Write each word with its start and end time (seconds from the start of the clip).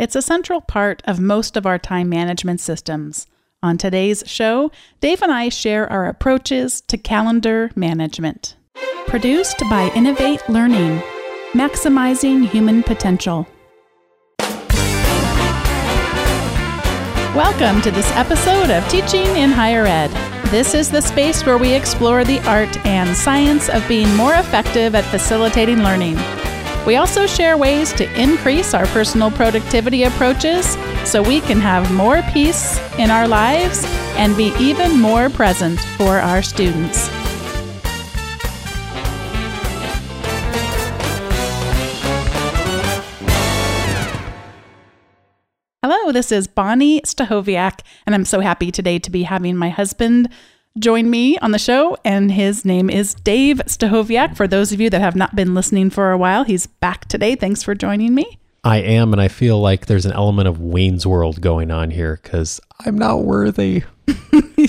It's 0.00 0.16
a 0.16 0.22
central 0.22 0.62
part 0.62 1.02
of 1.04 1.20
most 1.20 1.58
of 1.58 1.66
our 1.66 1.78
time 1.78 2.08
management 2.08 2.60
systems. 2.60 3.26
On 3.62 3.76
today's 3.76 4.24
show, 4.26 4.72
Dave 5.02 5.20
and 5.20 5.30
I 5.30 5.50
share 5.50 5.86
our 5.92 6.06
approaches 6.06 6.80
to 6.88 6.96
calendar 6.96 7.70
management. 7.76 8.56
Produced 9.08 9.58
by 9.68 9.92
Innovate 9.94 10.40
Learning, 10.48 11.02
maximizing 11.52 12.48
human 12.48 12.82
potential. 12.82 13.46
Welcome 17.36 17.82
to 17.82 17.90
this 17.90 18.10
episode 18.12 18.70
of 18.70 18.88
Teaching 18.88 19.26
in 19.36 19.50
Higher 19.50 19.84
Ed. 19.84 20.08
This 20.46 20.72
is 20.72 20.90
the 20.90 21.02
space 21.02 21.44
where 21.44 21.58
we 21.58 21.74
explore 21.74 22.24
the 22.24 22.40
art 22.48 22.74
and 22.86 23.14
science 23.14 23.68
of 23.68 23.86
being 23.86 24.08
more 24.16 24.32
effective 24.32 24.94
at 24.94 25.04
facilitating 25.04 25.80
learning. 25.80 26.16
We 26.86 26.96
also 26.96 27.26
share 27.26 27.58
ways 27.58 27.92
to 27.92 28.20
increase 28.20 28.72
our 28.74 28.86
personal 28.86 29.30
productivity 29.30 30.04
approaches 30.04 30.76
so 31.04 31.22
we 31.22 31.40
can 31.40 31.60
have 31.60 31.92
more 31.92 32.22
peace 32.32 32.78
in 32.98 33.10
our 33.10 33.28
lives 33.28 33.84
and 34.16 34.36
be 34.36 34.52
even 34.58 34.98
more 34.98 35.28
present 35.28 35.78
for 35.96 36.18
our 36.18 36.42
students. 36.42 37.08
Hello, 45.82 46.12
this 46.12 46.32
is 46.32 46.48
Bonni 46.48 47.02
Stachowiak, 47.02 47.80
and 48.06 48.14
I'm 48.14 48.24
so 48.24 48.40
happy 48.40 48.70
today 48.70 48.98
to 48.98 49.10
be 49.10 49.22
having 49.24 49.56
my 49.56 49.68
husband, 49.68 50.28
join 50.78 51.10
me 51.10 51.38
on 51.38 51.50
the 51.52 51.58
show, 51.58 51.96
and 52.04 52.32
his 52.32 52.64
name 52.64 52.88
is 52.90 53.14
Dave 53.14 53.58
Stachowiak. 53.66 54.36
For 54.36 54.46
those 54.46 54.72
of 54.72 54.80
you 54.80 54.90
that 54.90 55.00
have 55.00 55.16
not 55.16 55.34
been 55.34 55.54
listening 55.54 55.90
for 55.90 56.10
a 56.12 56.18
while, 56.18 56.44
he's 56.44 56.66
back 56.66 57.06
today. 57.06 57.34
Thanks 57.34 57.62
for 57.62 57.74
joining 57.74 58.14
me. 58.14 58.38
I 58.62 58.78
am, 58.78 59.12
and 59.12 59.22
I 59.22 59.28
feel 59.28 59.58
like 59.60 59.86
there's 59.86 60.04
an 60.04 60.12
element 60.12 60.46
of 60.46 60.60
Wayne's 60.60 61.06
World 61.06 61.40
going 61.40 61.70
on 61.70 61.90
here 61.90 62.20
because 62.22 62.60
I'm 62.84 62.98
not 62.98 63.22
worthy. 63.22 63.84
you 64.06 64.68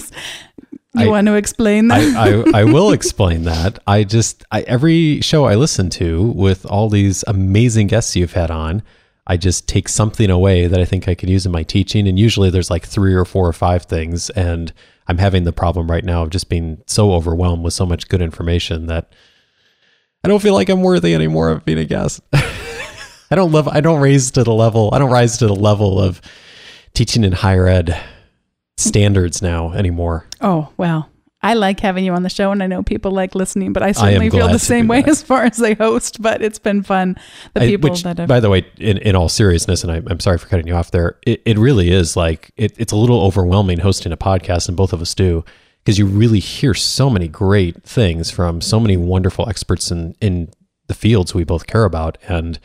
I- 0.95 1.07
want 1.07 1.27
to 1.27 1.35
explain 1.35 1.89
that? 1.89 1.99
I, 2.15 2.59
I, 2.59 2.61
I 2.61 2.63
will 2.63 2.91
explain 2.91 3.43
that. 3.43 3.79
I 3.85 4.03
just, 4.05 4.45
I, 4.51 4.61
every 4.61 5.19
show 5.21 5.45
I 5.45 5.55
listen 5.55 5.89
to 5.91 6.23
with 6.23 6.65
all 6.65 6.89
these 6.89 7.23
amazing 7.27 7.87
guests 7.87 8.15
you've 8.15 8.33
had 8.33 8.49
on, 8.49 8.81
I 9.27 9.37
just 9.37 9.67
take 9.67 9.87
something 9.89 10.29
away 10.29 10.67
that 10.67 10.79
I 10.79 10.85
think 10.85 11.07
I 11.07 11.15
could 11.15 11.29
use 11.29 11.45
in 11.45 11.51
my 11.51 11.63
teaching. 11.63 12.07
And 12.07 12.17
usually 12.17 12.49
there's 12.49 12.69
like 12.69 12.85
three 12.85 13.13
or 13.13 13.25
four 13.25 13.47
or 13.47 13.53
five 13.53 13.83
things. 13.83 14.29
And 14.31 14.73
I'm 15.07 15.17
having 15.17 15.43
the 15.43 15.53
problem 15.53 15.89
right 15.89 16.03
now 16.03 16.23
of 16.23 16.29
just 16.29 16.49
being 16.49 16.81
so 16.87 17.13
overwhelmed 17.13 17.63
with 17.63 17.73
so 17.73 17.85
much 17.85 18.07
good 18.07 18.21
information 18.21 18.87
that 18.87 19.11
I 20.23 20.27
don't 20.27 20.41
feel 20.41 20.53
like 20.53 20.69
I'm 20.69 20.83
worthy 20.83 21.13
anymore 21.15 21.49
of 21.49 21.65
being 21.65 21.79
a 21.79 21.85
guest. 21.85 22.21
I 22.33 23.35
don't 23.35 23.51
love, 23.51 23.67
I 23.67 23.81
don't 23.81 24.01
raise 24.01 24.31
to 24.31 24.43
the 24.43 24.53
level, 24.53 24.89
I 24.93 24.99
don't 24.99 25.11
rise 25.11 25.37
to 25.37 25.47
the 25.47 25.55
level 25.55 25.99
of 25.99 26.21
teaching 26.93 27.23
in 27.23 27.31
higher 27.31 27.67
ed 27.67 27.99
standards 28.77 29.41
now 29.41 29.71
anymore. 29.73 30.27
oh, 30.41 30.69
well. 30.77 31.10
I 31.43 31.55
like 31.55 31.79
having 31.79 32.05
you 32.05 32.13
on 32.13 32.21
the 32.21 32.29
show, 32.29 32.51
and 32.51 32.61
I 32.61 32.67
know 32.67 32.83
people 32.83 33.11
like 33.11 33.33
listening, 33.33 33.73
but 33.73 33.81
I 33.81 33.93
certainly 33.93 34.29
feel 34.29 34.47
the 34.47 34.59
same 34.59 34.87
way 34.87 35.01
that. 35.01 35.09
as 35.09 35.23
far 35.23 35.43
as 35.43 35.57
they 35.57 35.73
host. 35.73 36.21
But 36.21 36.41
it's 36.41 36.59
been 36.59 36.83
fun. 36.83 37.17
The 37.55 37.63
I- 37.63 37.67
people 37.67 37.89
which, 37.89 38.03
that 38.03 38.19
have. 38.19 38.27
by 38.27 38.39
the 38.39 38.49
way, 38.49 38.65
in, 38.77 38.97
in 38.99 39.15
all 39.15 39.29
seriousness, 39.29 39.83
and 39.83 39.91
I, 39.91 40.01
I'm 40.07 40.19
sorry 40.19 40.37
for 40.37 40.47
cutting 40.47 40.67
you 40.67 40.75
off 40.75 40.91
there, 40.91 41.17
it, 41.25 41.41
it 41.45 41.57
really 41.57 41.91
is 41.91 42.15
like 42.15 42.51
it, 42.57 42.73
it's 42.77 42.91
a 42.91 42.95
little 42.95 43.21
overwhelming 43.21 43.79
hosting 43.79 44.11
a 44.11 44.17
podcast, 44.17 44.67
and 44.67 44.77
both 44.77 44.93
of 44.93 45.01
us 45.01 45.15
do, 45.15 45.43
because 45.83 45.97
you 45.97 46.05
really 46.05 46.39
hear 46.39 46.73
so 46.73 47.09
many 47.09 47.27
great 47.27 47.81
things 47.83 48.29
from 48.29 48.61
so 48.61 48.79
many 48.79 48.95
wonderful 48.95 49.49
experts 49.49 49.89
in 49.89 50.15
in 50.21 50.49
the 50.87 50.93
fields 50.93 51.33
we 51.33 51.43
both 51.43 51.65
care 51.65 51.85
about, 51.85 52.17
and 52.27 52.59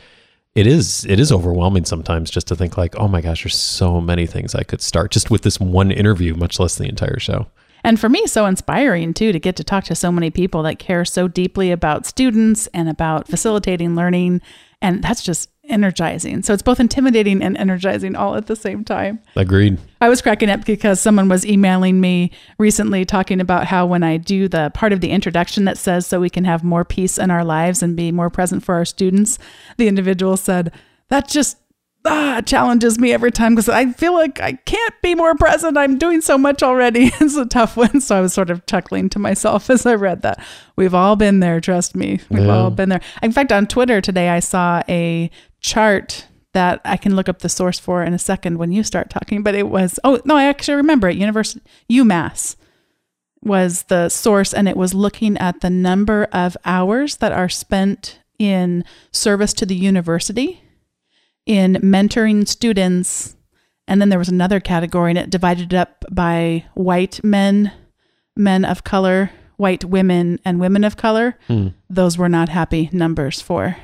it 0.53 0.67
is 0.67 1.05
it 1.05 1.19
is 1.19 1.31
overwhelming 1.31 1.85
sometimes 1.85 2.29
just 2.29 2.47
to 2.47 2.55
think 2.55 2.77
like, 2.77 2.95
oh 2.97 3.07
my 3.07 3.21
gosh, 3.21 3.43
there's 3.43 3.55
so 3.55 3.99
many 3.99 4.27
things 4.27 4.53
I 4.53 4.63
could 4.63 4.81
start 4.81 5.11
just 5.11 5.31
with 5.31 5.41
this 5.41 5.59
one 5.59 5.89
interview, 5.91 6.35
much 6.35 6.59
less 6.59 6.75
the 6.75 6.87
entire 6.87 7.19
show. 7.19 7.47
And 7.83 7.99
for 7.99 8.09
me, 8.09 8.27
so 8.27 8.45
inspiring 8.45 9.13
too 9.13 9.31
to 9.31 9.39
get 9.39 9.55
to 9.57 9.63
talk 9.63 9.85
to 9.85 9.95
so 9.95 10.11
many 10.11 10.29
people 10.29 10.63
that 10.63 10.79
care 10.79 11.05
so 11.05 11.27
deeply 11.27 11.71
about 11.71 12.05
students 12.05 12.67
and 12.67 12.89
about 12.89 13.27
facilitating 13.27 13.95
learning. 13.95 14.41
And 14.81 15.03
that's 15.03 15.23
just 15.23 15.49
energizing. 15.69 16.43
So 16.43 16.53
it's 16.53 16.63
both 16.63 16.79
intimidating 16.79 17.41
and 17.41 17.57
energizing 17.57 18.15
all 18.15 18.35
at 18.35 18.47
the 18.47 18.55
same 18.55 18.83
time. 18.83 19.19
Agreed. 19.35 19.77
I 19.99 20.09
was 20.09 20.21
cracking 20.21 20.49
up 20.49 20.65
because 20.65 21.01
someone 21.01 21.29
was 21.29 21.45
emailing 21.45 21.99
me 21.99 22.31
recently 22.57 23.05
talking 23.05 23.41
about 23.41 23.65
how 23.65 23.85
when 23.85 24.03
I 24.03 24.17
do 24.17 24.47
the 24.47 24.71
part 24.73 24.93
of 24.93 25.01
the 25.01 25.11
introduction 25.11 25.65
that 25.65 25.77
says 25.77 26.07
so 26.07 26.19
we 26.19 26.29
can 26.29 26.45
have 26.45 26.63
more 26.63 26.85
peace 26.85 27.17
in 27.17 27.31
our 27.31 27.43
lives 27.43 27.83
and 27.83 27.95
be 27.95 28.11
more 28.11 28.29
present 28.29 28.63
for 28.63 28.75
our 28.75 28.85
students, 28.85 29.37
the 29.77 29.87
individual 29.87 30.37
said, 30.37 30.71
that 31.09 31.27
just 31.27 31.57
ah, 32.07 32.41
challenges 32.45 32.97
me 32.99 33.11
every 33.13 33.31
time 33.31 33.53
because 33.55 33.69
I 33.69 33.91
feel 33.91 34.13
like 34.13 34.39
I 34.39 34.53
can't 34.53 34.93
be 35.01 35.15
more 35.15 35.35
present. 35.35 35.77
I'm 35.77 35.97
doing 35.97 36.21
so 36.21 36.37
much 36.37 36.63
already. 36.63 37.11
it's 37.19 37.35
a 37.35 37.45
tough 37.45 37.77
one. 37.77 38.01
So 38.01 38.17
I 38.17 38.21
was 38.21 38.33
sort 38.33 38.49
of 38.49 38.65
chuckling 38.65 39.09
to 39.09 39.19
myself 39.19 39.69
as 39.69 39.85
I 39.85 39.95
read 39.95 40.21
that. 40.23 40.43
We've 40.75 40.93
all 40.95 41.15
been 41.15 41.39
there, 41.39 41.59
trust 41.61 41.95
me. 41.95 42.19
We've 42.29 42.43
Yeah. 42.45 42.55
all 42.55 42.71
been 42.71 42.89
there. 42.89 43.01
In 43.21 43.31
fact, 43.31 43.51
on 43.51 43.67
Twitter 43.67 44.01
today, 44.01 44.29
I 44.29 44.39
saw 44.39 44.81
a 44.89 45.29
chart 45.59 46.27
that 46.53 46.81
I 46.85 46.97
can 46.97 47.15
look 47.15 47.29
up 47.29 47.39
the 47.39 47.49
source 47.49 47.77
for 47.79 48.03
in 48.03 48.13
a 48.13 48.19
second 48.19 48.57
when 48.57 48.71
you 48.71 48.81
start 48.83 49.09
talking. 49.09 49.43
But 49.43 49.53
it 49.55 49.67
was 49.67 49.99
oh 50.03 50.19
no, 50.25 50.35
I 50.35 50.45
actually 50.45 50.75
remember 50.75 51.07
it. 51.09 51.17
University 51.17 51.61
UMass 51.91 52.55
was 53.41 53.83
the 53.83 54.09
source, 54.09 54.53
and 54.53 54.67
it 54.67 54.75
was 54.75 54.93
looking 54.93 55.37
at 55.37 55.61
the 55.61 55.69
number 55.69 56.27
of 56.33 56.57
hours 56.65 57.17
that 57.17 57.31
are 57.31 57.49
spent 57.49 58.19
in 58.39 58.83
service 59.11 59.53
to 59.53 59.65
the 59.65 59.75
university, 59.75 60.61
in 61.47 61.75
mentoring 61.75 62.47
students, 62.47 63.35
and 63.87 63.99
then 64.01 64.09
there 64.09 64.19
was 64.19 64.29
another 64.29 64.59
category, 64.59 65.09
and 65.11 65.17
it 65.17 65.29
divided 65.31 65.73
it 65.73 65.77
up 65.77 66.05
by 66.11 66.65
white 66.75 67.23
men, 67.23 67.71
men 68.35 68.63
of 68.65 68.83
color, 68.83 69.31
white 69.55 69.83
women, 69.85 70.39
and 70.45 70.59
women 70.59 70.83
of 70.83 70.97
color. 70.97 71.37
Hmm. 71.47 71.69
Those 71.89 72.17
were 72.17 72.29
not 72.29 72.49
happy 72.49 72.89
numbers 72.91 73.41
for 73.41 73.77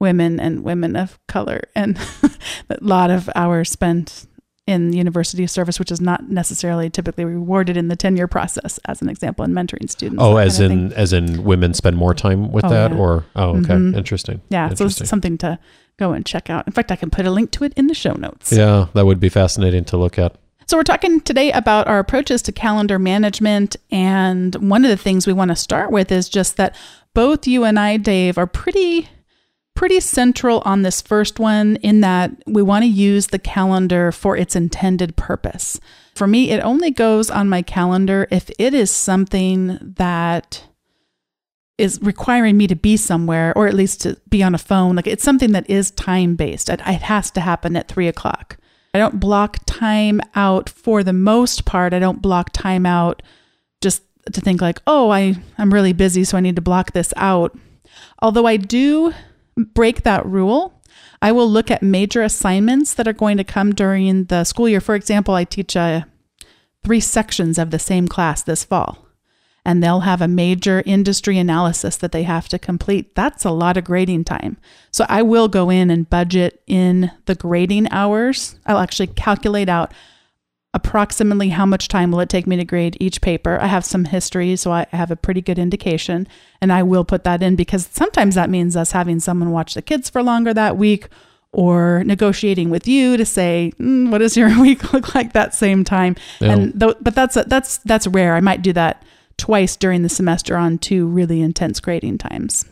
women 0.00 0.38
and 0.40 0.62
women 0.62 0.94
of 0.94 1.18
color 1.26 1.60
and 1.74 1.98
a 2.70 2.76
lot 2.80 3.10
of 3.10 3.28
hours 3.34 3.68
spent 3.68 4.26
in 4.64 4.92
university 4.92 5.44
service 5.44 5.80
which 5.80 5.90
is 5.90 6.00
not 6.00 6.30
necessarily 6.30 6.88
typically 6.88 7.24
rewarded 7.24 7.76
in 7.76 7.88
the 7.88 7.96
tenure 7.96 8.28
process 8.28 8.78
as 8.84 9.02
an 9.02 9.08
example 9.08 9.44
in 9.44 9.50
mentoring 9.52 9.90
students 9.90 10.22
Oh, 10.22 10.36
as 10.36 10.58
kind 10.58 10.64
of 10.72 10.78
in 10.78 10.92
as 10.92 11.12
in 11.12 11.42
women 11.42 11.74
spend 11.74 11.96
more 11.96 12.14
time 12.14 12.52
with 12.52 12.64
Oh, 12.64 12.68
that, 12.68 12.92
yeah. 12.92 12.96
or 12.96 13.24
oh, 13.34 13.56
okay, 13.56 13.74
Mhm. 13.74 13.96
interesting. 13.96 14.40
yeah 14.50 14.72
so 14.72 14.84
it's 14.86 15.08
something 15.08 15.36
to 15.38 15.58
go 15.98 16.12
and 16.12 16.24
check 16.24 16.48
out 16.48 16.66
in 16.66 16.72
fact 16.72 16.90
i 16.90 16.96
can 16.96 17.10
put 17.10 17.26
a 17.26 17.30
link 17.30 17.50
to 17.50 17.64
it 17.64 17.72
in 17.76 17.86
the 17.86 17.94
show 17.94 18.12
notes 18.14 18.52
Yeah, 18.52 18.86
that 18.94 19.04
would 19.06 19.20
be 19.20 19.28
fascinating 19.28 19.84
to 19.86 19.96
look 19.96 20.18
at. 20.18 20.36
So, 20.66 20.76
we're 20.76 20.82
talking 20.82 21.22
today 21.22 21.50
about 21.52 21.88
our 21.88 21.98
approaches 21.98 22.42
to 22.42 22.52
calendar 22.52 22.98
management. 22.98 23.76
And 23.90 24.54
one 24.56 24.84
of 24.84 24.90
the 24.90 24.98
things 24.98 25.26
we 25.26 25.32
want 25.32 25.48
to 25.50 25.56
start 25.56 25.90
with 25.90 26.12
is 26.12 26.28
just 26.28 26.58
that 26.58 26.76
both 27.14 27.46
you 27.46 27.64
and 27.64 27.78
I, 27.80 27.96
Dave, 27.96 28.36
are 28.36 28.46
pretty 28.46 29.08
pretty 29.74 29.98
central 30.00 30.60
on 30.66 30.82
this 30.82 31.00
first 31.00 31.38
one 31.38 31.76
in 31.76 32.02
that 32.02 32.32
we 32.46 32.60
want 32.60 32.82
to 32.82 32.88
use 32.88 33.28
the 33.28 33.38
calendar 33.38 34.12
for 34.12 34.36
its 34.36 34.54
intended 34.54 35.16
purpose. 35.16 35.80
For 36.14 36.26
me, 36.26 36.50
it 36.50 36.60
only 36.60 36.90
goes 36.90 37.30
on 37.30 37.48
my 37.48 37.62
calendar 37.62 38.26
if 38.30 38.50
it 38.58 38.74
is 38.74 38.90
something 38.90 39.78
that 39.96 40.67
is 41.78 42.00
requiring 42.02 42.56
me 42.56 42.66
to 42.66 42.74
be 42.74 42.96
somewhere 42.96 43.56
or 43.56 43.68
at 43.68 43.74
least 43.74 44.00
to 44.02 44.20
be 44.28 44.42
on 44.42 44.54
a 44.54 44.58
phone. 44.58 44.96
Like 44.96 45.06
it's 45.06 45.24
something 45.24 45.52
that 45.52 45.70
is 45.70 45.92
time 45.92 46.34
based. 46.34 46.68
It, 46.68 46.80
it 46.80 47.02
has 47.02 47.30
to 47.30 47.40
happen 47.40 47.76
at 47.76 47.88
three 47.88 48.08
o'clock. 48.08 48.58
I 48.92 48.98
don't 48.98 49.20
block 49.20 49.58
time 49.64 50.20
out 50.34 50.68
for 50.68 51.04
the 51.04 51.12
most 51.12 51.64
part. 51.64 51.94
I 51.94 51.98
don't 51.98 52.20
block 52.20 52.50
time 52.52 52.84
out 52.84 53.22
just 53.80 54.02
to 54.32 54.40
think 54.40 54.60
like, 54.60 54.80
oh, 54.86 55.10
I, 55.10 55.36
I'm 55.56 55.72
really 55.72 55.92
busy, 55.92 56.24
so 56.24 56.36
I 56.36 56.40
need 56.40 56.56
to 56.56 56.62
block 56.62 56.92
this 56.92 57.14
out. 57.16 57.56
Although 58.20 58.46
I 58.46 58.56
do 58.56 59.14
break 59.56 60.02
that 60.02 60.26
rule, 60.26 60.82
I 61.22 61.32
will 61.32 61.48
look 61.48 61.70
at 61.70 61.82
major 61.82 62.22
assignments 62.22 62.94
that 62.94 63.06
are 63.06 63.12
going 63.12 63.36
to 63.36 63.44
come 63.44 63.74
during 63.74 64.24
the 64.24 64.44
school 64.44 64.68
year. 64.68 64.80
For 64.80 64.94
example, 64.94 65.34
I 65.34 65.44
teach 65.44 65.76
uh, 65.76 66.02
three 66.84 67.00
sections 67.00 67.58
of 67.58 67.70
the 67.70 67.78
same 67.78 68.08
class 68.08 68.42
this 68.42 68.64
fall 68.64 69.07
and 69.68 69.82
they'll 69.82 70.00
have 70.00 70.22
a 70.22 70.26
major 70.28 70.82
industry 70.86 71.36
analysis 71.36 71.98
that 71.98 72.10
they 72.10 72.22
have 72.22 72.48
to 72.48 72.58
complete. 72.58 73.14
That's 73.14 73.44
a 73.44 73.50
lot 73.50 73.76
of 73.76 73.84
grading 73.84 74.24
time. 74.24 74.56
So 74.90 75.04
I 75.10 75.20
will 75.20 75.46
go 75.46 75.68
in 75.68 75.90
and 75.90 76.08
budget 76.08 76.62
in 76.66 77.10
the 77.26 77.34
grading 77.34 77.86
hours. 77.92 78.56
I'll 78.64 78.78
actually 78.78 79.08
calculate 79.08 79.68
out 79.68 79.92
approximately 80.72 81.50
how 81.50 81.66
much 81.66 81.88
time 81.88 82.10
will 82.10 82.20
it 82.20 82.30
take 82.30 82.46
me 82.46 82.56
to 82.56 82.64
grade 82.64 82.96
each 82.98 83.20
paper. 83.20 83.58
I 83.60 83.66
have 83.66 83.84
some 83.84 84.06
history, 84.06 84.56
so 84.56 84.72
I 84.72 84.86
have 84.92 85.10
a 85.10 85.16
pretty 85.16 85.42
good 85.42 85.58
indication, 85.58 86.26
and 86.62 86.72
I 86.72 86.82
will 86.82 87.04
put 87.04 87.24
that 87.24 87.42
in 87.42 87.54
because 87.54 87.86
sometimes 87.92 88.36
that 88.36 88.48
means 88.48 88.74
us 88.74 88.92
having 88.92 89.20
someone 89.20 89.50
watch 89.50 89.74
the 89.74 89.82
kids 89.82 90.08
for 90.08 90.22
longer 90.22 90.54
that 90.54 90.78
week 90.78 91.08
or 91.52 92.02
negotiating 92.04 92.70
with 92.70 92.88
you 92.88 93.18
to 93.18 93.24
say 93.26 93.72
mm, 93.78 94.10
what 94.10 94.18
does 94.18 94.34
your 94.34 94.58
week 94.66 94.94
look 94.94 95.14
like 95.14 95.34
that 95.34 95.54
same 95.54 95.84
time 95.84 96.16
Yeah. 96.40 96.52
and 96.52 96.80
th- 96.80 96.96
but 97.02 97.14
that's 97.14 97.36
that's 97.46 97.78
that's 97.78 98.06
rare 98.06 98.34
i 98.34 98.40
might 98.40 98.60
do 98.60 98.74
that 98.74 99.02
twice 99.38 99.76
during 99.76 100.02
the 100.02 100.08
semester 100.08 100.56
on 100.56 100.76
two 100.76 101.06
really 101.06 101.40
intense 101.40 101.80
grading 101.80 102.18
times 102.18 102.66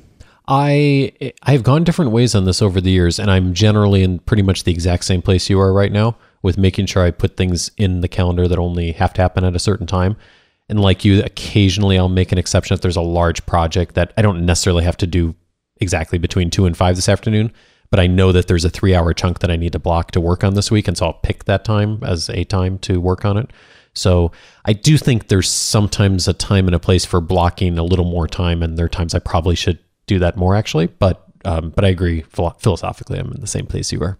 I 0.48 1.12
I've 1.42 1.62
gone 1.62 1.84
different 1.84 2.12
ways 2.12 2.34
on 2.34 2.44
this 2.44 2.62
over 2.62 2.80
the 2.80 2.90
years, 2.90 3.18
and 3.18 3.30
I'm 3.30 3.52
generally 3.52 4.02
in 4.02 4.20
pretty 4.20 4.42
much 4.42 4.64
the 4.64 4.72
exact 4.72 5.04
same 5.04 5.22
place 5.22 5.50
you 5.50 5.58
are 5.60 5.72
right 5.72 5.90
now 5.90 6.16
with 6.42 6.56
making 6.56 6.86
sure 6.86 7.04
I 7.04 7.10
put 7.10 7.36
things 7.36 7.70
in 7.76 8.00
the 8.00 8.08
calendar 8.08 8.46
that 8.46 8.58
only 8.58 8.92
have 8.92 9.12
to 9.14 9.22
happen 9.22 9.44
at 9.44 9.56
a 9.56 9.60
certain 9.60 9.86
time. 9.86 10.16
And 10.68 10.80
like 10.80 11.04
you, 11.04 11.22
occasionally 11.22 11.98
I'll 11.98 12.08
make 12.08 12.32
an 12.32 12.38
exception 12.38 12.74
if 12.74 12.80
there's 12.80 12.96
a 12.96 13.02
large 13.02 13.44
project 13.46 13.94
that 13.94 14.12
I 14.16 14.22
don't 14.22 14.46
necessarily 14.46 14.84
have 14.84 14.96
to 14.98 15.06
do 15.06 15.34
exactly 15.78 16.18
between 16.18 16.50
two 16.50 16.66
and 16.66 16.76
five 16.76 16.96
this 16.96 17.08
afternoon, 17.08 17.52
but 17.90 18.00
I 18.00 18.06
know 18.06 18.32
that 18.32 18.46
there's 18.46 18.64
a 18.64 18.70
three 18.70 18.94
hour 18.94 19.12
chunk 19.12 19.40
that 19.40 19.50
I 19.50 19.56
need 19.56 19.72
to 19.72 19.78
block 19.78 20.12
to 20.12 20.20
work 20.20 20.44
on 20.44 20.54
this 20.54 20.70
week. 20.70 20.86
And 20.86 20.96
so 20.96 21.06
I'll 21.06 21.14
pick 21.14 21.44
that 21.44 21.64
time 21.64 22.02
as 22.04 22.28
a 22.30 22.44
time 22.44 22.78
to 22.80 23.00
work 23.00 23.24
on 23.24 23.36
it. 23.36 23.50
So 23.96 24.32
I 24.64 24.72
do 24.72 24.98
think 24.98 25.28
there's 25.28 25.48
sometimes 25.48 26.28
a 26.28 26.32
time 26.32 26.66
and 26.66 26.74
a 26.74 26.78
place 26.78 27.04
for 27.04 27.20
blocking 27.20 27.78
a 27.78 27.82
little 27.82 28.04
more 28.04 28.28
time, 28.28 28.62
and 28.62 28.76
there 28.76 28.86
are 28.86 28.90
times 28.90 29.14
I 29.14 29.18
probably 29.18 29.56
should 29.56 29.78
do 30.06 30.18
that 30.20 30.36
more 30.36 30.54
actually. 30.54 30.86
But 30.86 31.22
um, 31.44 31.70
but 31.70 31.84
I 31.84 31.88
agree 31.88 32.22
philosophically, 32.22 33.18
I'm 33.18 33.32
in 33.32 33.40
the 33.40 33.46
same 33.46 33.66
place 33.66 33.92
you 33.92 34.00
are. 34.02 34.18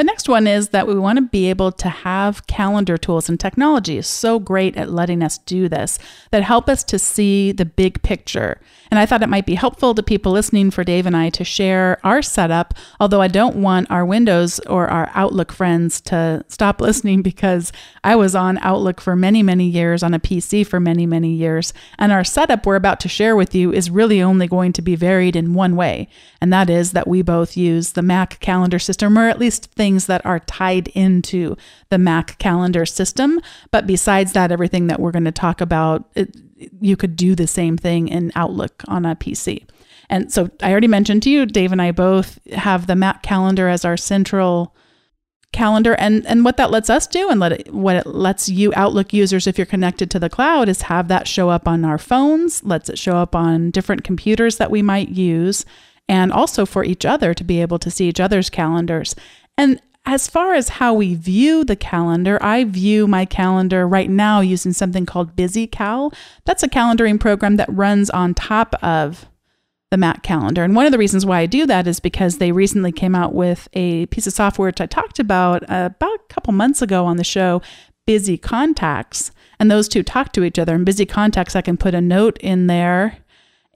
The 0.00 0.04
next 0.04 0.30
one 0.30 0.46
is 0.46 0.70
that 0.70 0.86
we 0.86 0.98
want 0.98 1.18
to 1.18 1.28
be 1.28 1.50
able 1.50 1.72
to 1.72 1.90
have 1.90 2.46
calendar 2.46 2.96
tools 2.96 3.28
and 3.28 3.38
technology 3.38 3.98
is 3.98 4.06
so 4.06 4.38
great 4.38 4.74
at 4.78 4.90
letting 4.90 5.22
us 5.22 5.36
do 5.36 5.68
this 5.68 5.98
that 6.30 6.42
help 6.42 6.70
us 6.70 6.82
to 6.84 6.98
see 6.98 7.52
the 7.52 7.66
big 7.66 8.02
picture. 8.02 8.58
And 8.90 8.98
I 8.98 9.06
thought 9.06 9.22
it 9.22 9.28
might 9.28 9.46
be 9.46 9.54
helpful 9.54 9.94
to 9.94 10.02
people 10.02 10.32
listening 10.32 10.70
for 10.70 10.82
Dave 10.82 11.06
and 11.06 11.16
I 11.16 11.28
to 11.30 11.44
share 11.44 11.98
our 12.02 12.22
setup, 12.22 12.74
although 12.98 13.20
I 13.20 13.28
don't 13.28 13.56
want 13.56 13.90
our 13.90 14.04
Windows 14.04 14.58
or 14.60 14.88
our 14.88 15.10
Outlook 15.14 15.52
friends 15.52 16.00
to 16.02 16.44
stop 16.48 16.80
listening 16.80 17.22
because 17.22 17.70
I 18.02 18.16
was 18.16 18.34
on 18.34 18.58
Outlook 18.58 19.00
for 19.00 19.14
many, 19.14 19.42
many 19.42 19.68
years, 19.68 20.02
on 20.02 20.14
a 20.14 20.18
PC 20.18 20.66
for 20.66 20.80
many, 20.80 21.06
many 21.06 21.32
years. 21.32 21.72
And 21.98 22.10
our 22.10 22.24
setup 22.24 22.66
we're 22.66 22.76
about 22.76 23.00
to 23.00 23.08
share 23.08 23.36
with 23.36 23.54
you 23.54 23.70
is 23.72 23.90
really 23.90 24.20
only 24.20 24.48
going 24.48 24.72
to 24.72 24.82
be 24.82 24.96
varied 24.96 25.36
in 25.36 25.54
one 25.54 25.76
way, 25.76 26.08
and 26.40 26.52
that 26.52 26.68
is 26.70 26.92
that 26.92 27.06
we 27.06 27.22
both 27.22 27.56
use 27.56 27.92
the 27.92 28.02
Mac 28.02 28.40
calendar 28.40 28.78
system, 28.78 29.18
or 29.18 29.28
at 29.28 29.38
least 29.38 29.66
things 29.66 29.89
things 29.90 30.06
that 30.06 30.24
are 30.24 30.38
tied 30.40 30.86
into 30.88 31.56
the 31.88 31.98
Mac 31.98 32.38
calendar 32.38 32.86
system. 32.86 33.40
But 33.72 33.88
besides 33.88 34.32
that, 34.34 34.52
everything 34.52 34.86
that 34.86 35.00
we're 35.00 35.10
going 35.10 35.24
to 35.24 35.32
talk 35.32 35.60
about, 35.60 36.08
it, 36.14 36.36
you 36.80 36.96
could 36.96 37.16
do 37.16 37.34
the 37.34 37.48
same 37.48 37.76
thing 37.76 38.06
in 38.06 38.30
Outlook 38.36 38.84
on 38.86 39.04
a 39.04 39.16
PC. 39.16 39.66
And 40.08 40.32
so 40.32 40.48
I 40.62 40.70
already 40.70 40.86
mentioned 40.86 41.24
to 41.24 41.30
you, 41.30 41.44
Dave 41.44 41.72
and 41.72 41.82
I 41.82 41.90
both 41.90 42.38
have 42.52 42.86
the 42.86 42.94
Mac 42.94 43.24
calendar 43.24 43.68
as 43.68 43.84
our 43.84 43.96
central 43.96 44.76
calendar 45.52 45.94
and 45.94 46.24
and 46.28 46.44
what 46.44 46.56
that 46.56 46.70
lets 46.70 46.88
us 46.88 47.08
do 47.08 47.28
and 47.28 47.40
let 47.40 47.50
it, 47.50 47.74
what 47.74 47.96
it 47.96 48.06
lets 48.06 48.48
you 48.48 48.72
outlook 48.76 49.12
users 49.12 49.48
if 49.48 49.58
you're 49.58 49.66
connected 49.66 50.08
to 50.08 50.20
the 50.20 50.30
cloud 50.30 50.68
is 50.68 50.82
have 50.82 51.08
that 51.08 51.26
show 51.26 51.50
up 51.50 51.66
on 51.66 51.84
our 51.84 51.98
phones 51.98 52.62
lets 52.62 52.88
it 52.88 52.96
show 52.96 53.16
up 53.16 53.34
on 53.34 53.72
different 53.72 54.04
computers 54.04 54.58
that 54.58 54.70
we 54.70 54.80
might 54.80 55.08
use 55.08 55.64
and 56.10 56.32
also 56.32 56.66
for 56.66 56.84
each 56.84 57.04
other 57.04 57.32
to 57.32 57.44
be 57.44 57.60
able 57.60 57.78
to 57.78 57.90
see 57.90 58.08
each 58.08 58.20
other's 58.20 58.50
calendars 58.50 59.14
and 59.60 59.82
as 60.06 60.26
far 60.26 60.54
as 60.54 60.70
how 60.70 60.94
we 60.94 61.14
view 61.14 61.64
the 61.64 61.76
calendar, 61.76 62.42
I 62.42 62.64
view 62.64 63.06
my 63.06 63.26
calendar 63.26 63.86
right 63.86 64.08
now 64.08 64.40
using 64.40 64.72
something 64.72 65.04
called 65.04 65.36
BusyCal. 65.36 66.14
That's 66.46 66.62
a 66.62 66.68
calendaring 66.68 67.20
program 67.20 67.56
that 67.56 67.68
runs 67.70 68.08
on 68.08 68.32
top 68.32 68.74
of 68.82 69.28
the 69.90 69.98
Mac 69.98 70.22
calendar. 70.22 70.64
And 70.64 70.74
one 70.74 70.86
of 70.86 70.92
the 70.92 70.98
reasons 70.98 71.26
why 71.26 71.40
I 71.40 71.46
do 71.46 71.66
that 71.66 71.86
is 71.86 72.00
because 72.00 72.38
they 72.38 72.52
recently 72.52 72.92
came 72.92 73.14
out 73.14 73.34
with 73.34 73.68
a 73.74 74.06
piece 74.06 74.26
of 74.26 74.32
software 74.32 74.68
which 74.68 74.80
I 74.80 74.86
talked 74.86 75.18
about 75.18 75.64
uh, 75.64 75.90
about 75.94 76.14
a 76.14 76.32
couple 76.34 76.54
months 76.54 76.80
ago 76.80 77.04
on 77.04 77.18
the 77.18 77.24
show, 77.24 77.60
Busy 78.06 78.38
Contacts. 78.38 79.32
And 79.58 79.70
those 79.70 79.86
two 79.86 80.02
talk 80.02 80.32
to 80.32 80.44
each 80.44 80.58
other. 80.58 80.74
In 80.74 80.84
Busy 80.84 81.04
Contacts, 81.04 81.54
I 81.54 81.60
can 81.60 81.76
put 81.76 81.94
a 81.94 82.00
note 82.00 82.38
in 82.38 82.68
there 82.68 83.18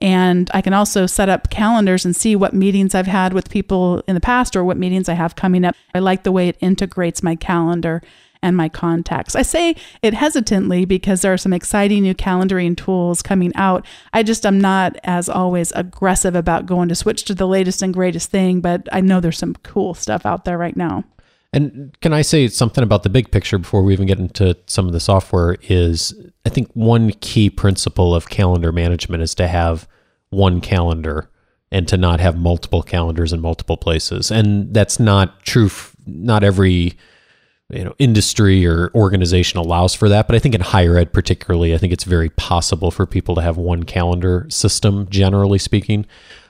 and 0.01 0.49
I 0.53 0.61
can 0.61 0.73
also 0.73 1.05
set 1.05 1.29
up 1.29 1.49
calendars 1.49 2.05
and 2.05 2.15
see 2.15 2.35
what 2.35 2.53
meetings 2.53 2.93
I've 2.93 3.07
had 3.07 3.33
with 3.33 3.49
people 3.49 4.03
in 4.07 4.15
the 4.15 4.21
past 4.21 4.55
or 4.55 4.63
what 4.63 4.77
meetings 4.77 5.07
I 5.07 5.13
have 5.13 5.35
coming 5.35 5.63
up. 5.63 5.75
I 5.93 5.99
like 5.99 6.23
the 6.23 6.31
way 6.31 6.49
it 6.49 6.57
integrates 6.59 7.23
my 7.23 7.35
calendar 7.35 8.01
and 8.41 8.55
my 8.55 8.69
contacts. 8.69 9.35
I 9.35 9.41
say 9.41 9.75
it 10.03 10.13
hesitantly 10.13 10.85
because 10.85 11.21
there 11.21 11.33
are 11.33 11.37
some 11.37 11.53
exciting 11.53 12.03
new 12.03 12.13
calendaring 12.13 12.77
tools 12.77 13.21
coming 13.21 13.51
out. 13.55 13.85
I 14.13 14.21
just 14.21 14.45
am 14.45 14.59
not 14.59 14.97
as 15.03 15.27
always 15.29 15.71
aggressive 15.71 16.35
about 16.35 16.67
going 16.67 16.89
to 16.89 16.95
switch 16.95 17.23
to 17.25 17.33
the 17.33 17.47
latest 17.47 17.81
and 17.81 17.93
greatest 17.93 18.29
thing, 18.29 18.61
but 18.61 18.87
I 18.91 19.01
know 19.01 19.19
there's 19.19 19.39
some 19.39 19.55
cool 19.63 19.93
stuff 19.95 20.25
out 20.25 20.45
there 20.45 20.57
right 20.57 20.77
now. 20.77 21.05
And 21.55 21.97
can 22.01 22.13
I 22.13 22.21
say 22.21 22.47
something 22.49 22.83
about 22.83 23.03
the 23.03 23.09
big 23.09 23.31
picture 23.31 23.57
before 23.57 23.81
we 23.81 23.93
even 23.93 24.07
get 24.07 24.19
into 24.19 24.57
some 24.67 24.87
of 24.87 24.93
the 24.93 24.99
software? 24.99 25.57
Is 25.63 26.13
I 26.45 26.49
think 26.49 26.69
one 26.73 27.11
key 27.11 27.49
principle 27.49 28.13
of 28.13 28.29
calendar 28.29 28.71
management 28.71 29.23
is 29.23 29.33
to 29.35 29.47
have 29.47 29.87
one 30.29 30.59
calendar 30.59 31.29
and 31.71 31.87
to 31.87 31.97
not 31.97 32.19
have 32.19 32.37
multiple 32.37 32.83
calendars 32.83 33.33
in 33.33 33.39
multiple 33.39 33.77
places. 33.77 34.31
And 34.31 34.73
that's 34.73 34.99
not 34.99 35.43
true. 35.43 35.69
Not 36.05 36.43
every 36.43 36.93
you 37.69 37.83
know 37.83 37.95
industry 37.97 38.65
or 38.65 38.91
organization 38.93 39.57
allows 39.57 39.95
for 39.95 40.07
that 40.07 40.27
but 40.27 40.35
i 40.35 40.39
think 40.39 40.53
in 40.53 40.61
higher 40.61 40.97
ed 40.97 41.11
particularly 41.11 41.73
i 41.73 41.79
think 41.79 41.91
it's 41.91 42.03
very 42.03 42.29
possible 42.29 42.91
for 42.91 43.07
people 43.07 43.33
to 43.33 43.41
have 43.41 43.57
one 43.57 43.81
calendar 43.81 44.45
system 44.49 45.07
generally 45.09 45.57
speaking 45.57 46.05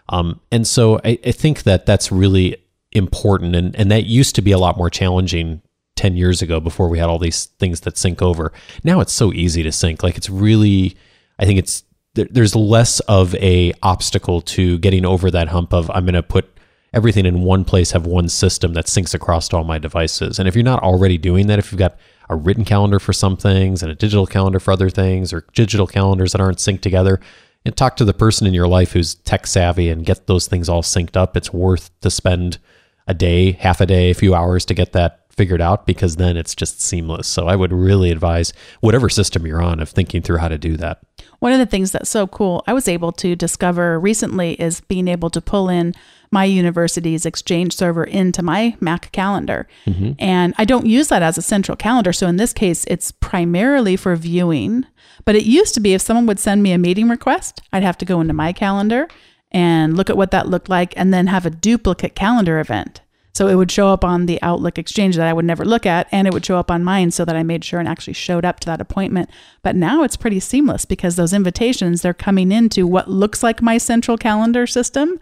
um, 0.09 0.39
and 0.51 0.67
so 0.67 0.99
I, 1.03 1.17
I, 1.25 1.31
think 1.31 1.63
that 1.63 1.87
that's 1.87 2.11
really 2.11 2.57
important. 2.95 3.55
And, 3.55 3.75
and 3.75 3.91
that 3.91 4.05
used 4.05 4.35
to 4.35 4.41
be 4.41 4.51
a 4.51 4.57
lot 4.57 4.77
more 4.77 4.89
challenging 4.89 5.61
10 5.95 6.17
years 6.17 6.41
ago 6.41 6.59
before 6.59 6.89
we 6.89 6.99
had 6.99 7.09
all 7.09 7.19
these 7.19 7.45
things 7.45 7.81
that 7.81 7.97
sync 7.97 8.21
over. 8.21 8.51
Now 8.83 8.99
it's 8.99 9.13
so 9.13 9.31
easy 9.33 9.63
to 9.63 9.71
sync 9.71 10.03
like 10.03 10.17
it's 10.17 10.29
really 10.29 10.97
i 11.39 11.45
think 11.45 11.59
it's 11.59 11.83
there's 12.13 12.55
less 12.55 13.01
of 13.01 13.35
a 13.35 13.73
obstacle 13.83 14.41
to 14.41 14.77
getting 14.79 15.05
over 15.05 15.29
that 15.31 15.49
hump 15.49 15.73
of 15.73 15.89
i'm 15.91 16.05
going 16.05 16.13
to 16.13 16.23
put 16.23 16.55
everything 16.95 17.25
in 17.25 17.41
one 17.41 17.65
place 17.65 17.91
have 17.91 18.07
one 18.07 18.29
system 18.29 18.73
that 18.73 18.85
syncs 18.85 19.13
across 19.13 19.53
all 19.53 19.65
my 19.65 19.77
devices. 19.77 20.39
And 20.39 20.47
if 20.47 20.55
you're 20.55 20.63
not 20.63 20.81
already 20.81 21.17
doing 21.17 21.47
that 21.47 21.59
if 21.59 21.71
you've 21.71 21.79
got 21.79 21.97
a 22.29 22.35
written 22.35 22.63
calendar 22.63 22.99
for 22.99 23.13
some 23.13 23.37
things 23.37 23.83
and 23.83 23.91
a 23.91 23.95
digital 23.95 24.25
calendar 24.25 24.59
for 24.59 24.71
other 24.71 24.89
things 24.89 25.33
or 25.33 25.45
digital 25.53 25.85
calendars 25.85 26.31
that 26.31 26.41
aren't 26.41 26.57
synced 26.57 26.81
together 26.81 27.19
and 27.65 27.75
talk 27.75 27.97
to 27.97 28.05
the 28.05 28.13
person 28.13 28.47
in 28.47 28.53
your 28.53 28.67
life 28.67 28.93
who's 28.93 29.15
tech 29.15 29.45
savvy 29.45 29.89
and 29.89 30.05
get 30.05 30.25
those 30.27 30.47
things 30.47 30.69
all 30.69 30.81
synced 30.81 31.17
up 31.17 31.35
it's 31.35 31.51
worth 31.51 31.91
to 31.99 32.09
spend 32.09 32.57
a 33.07 33.13
day, 33.13 33.53
half 33.53 33.81
a 33.81 33.85
day, 33.85 34.09
a 34.09 34.15
few 34.15 34.33
hours 34.33 34.65
to 34.65 34.73
get 34.73 34.93
that 34.93 35.25
figured 35.35 35.61
out 35.61 35.85
because 35.85 36.15
then 36.15 36.37
it's 36.37 36.55
just 36.55 36.81
seamless. 36.81 37.27
So 37.27 37.47
I 37.47 37.55
would 37.55 37.73
really 37.73 38.09
advise 38.09 38.53
whatever 38.79 39.09
system 39.09 39.45
you're 39.45 39.61
on 39.61 39.79
of 39.79 39.89
thinking 39.89 40.21
through 40.21 40.37
how 40.37 40.47
to 40.47 40.57
do 40.57 40.77
that. 40.77 41.01
One 41.39 41.51
of 41.51 41.59
the 41.59 41.65
things 41.65 41.91
that's 41.91 42.09
so 42.09 42.25
cool 42.25 42.63
I 42.67 42.73
was 42.73 42.87
able 42.87 43.11
to 43.13 43.35
discover 43.35 43.99
recently 43.99 44.53
is 44.53 44.81
being 44.81 45.07
able 45.07 45.29
to 45.31 45.41
pull 45.41 45.69
in 45.69 45.93
my 46.31 46.45
university's 46.45 47.25
Exchange 47.25 47.75
server 47.75 48.03
into 48.03 48.41
my 48.41 48.75
Mac 48.79 49.11
calendar. 49.11 49.67
Mm-hmm. 49.85 50.13
And 50.19 50.53
I 50.57 50.65
don't 50.65 50.85
use 50.85 51.09
that 51.09 51.21
as 51.21 51.37
a 51.37 51.41
central 51.41 51.75
calendar. 51.75 52.13
So 52.13 52.27
in 52.27 52.37
this 52.37 52.53
case, 52.53 52.85
it's 52.87 53.11
primarily 53.11 53.95
for 53.95 54.15
viewing. 54.15 54.85
But 55.25 55.35
it 55.35 55.43
used 55.43 55.73
to 55.75 55.79
be 55.79 55.93
if 55.93 56.01
someone 56.01 56.25
would 56.27 56.39
send 56.39 56.63
me 56.63 56.71
a 56.71 56.77
meeting 56.77 57.09
request, 57.09 57.61
I'd 57.71 57.83
have 57.83 57.97
to 57.99 58.05
go 58.05 58.21
into 58.21 58.33
my 58.33 58.53
calendar 58.53 59.07
and 59.55 59.95
look 59.95 60.09
at 60.09 60.17
what 60.17 60.31
that 60.31 60.49
looked 60.49 60.67
like 60.67 60.93
and 60.97 61.13
then 61.13 61.27
have 61.27 61.45
a 61.45 61.49
duplicate 61.49 62.13
calendar 62.13 62.59
event. 62.59 62.99
So 63.33 63.47
it 63.47 63.55
would 63.55 63.71
show 63.71 63.87
up 63.87 64.03
on 64.03 64.25
the 64.25 64.41
Outlook 64.41 64.77
Exchange 64.77 65.15
that 65.15 65.27
I 65.27 65.33
would 65.33 65.45
never 65.45 65.63
look 65.63 65.85
at, 65.85 66.07
and 66.11 66.27
it 66.27 66.33
would 66.33 66.45
show 66.45 66.57
up 66.57 66.69
on 66.69 66.83
mine 66.83 67.11
so 67.11 67.23
that 67.23 67.37
I 67.37 67.43
made 67.43 67.63
sure 67.63 67.79
and 67.79 67.87
actually 67.87 68.13
showed 68.13 68.43
up 68.43 68.59
to 68.61 68.65
that 68.65 68.81
appointment. 68.81 69.29
But 69.63 69.77
now 69.77 70.03
it's 70.03 70.17
pretty 70.17 70.41
seamless 70.41 70.83
because 70.83 71.15
those 71.15 71.31
invitations, 71.31 72.01
they're 72.01 72.13
coming 72.13 72.51
into 72.51 72.85
what 72.85 73.09
looks 73.09 73.43
like 73.43 73.61
my 73.61 73.77
central 73.77 74.17
calendar 74.17 74.67
system, 74.67 75.21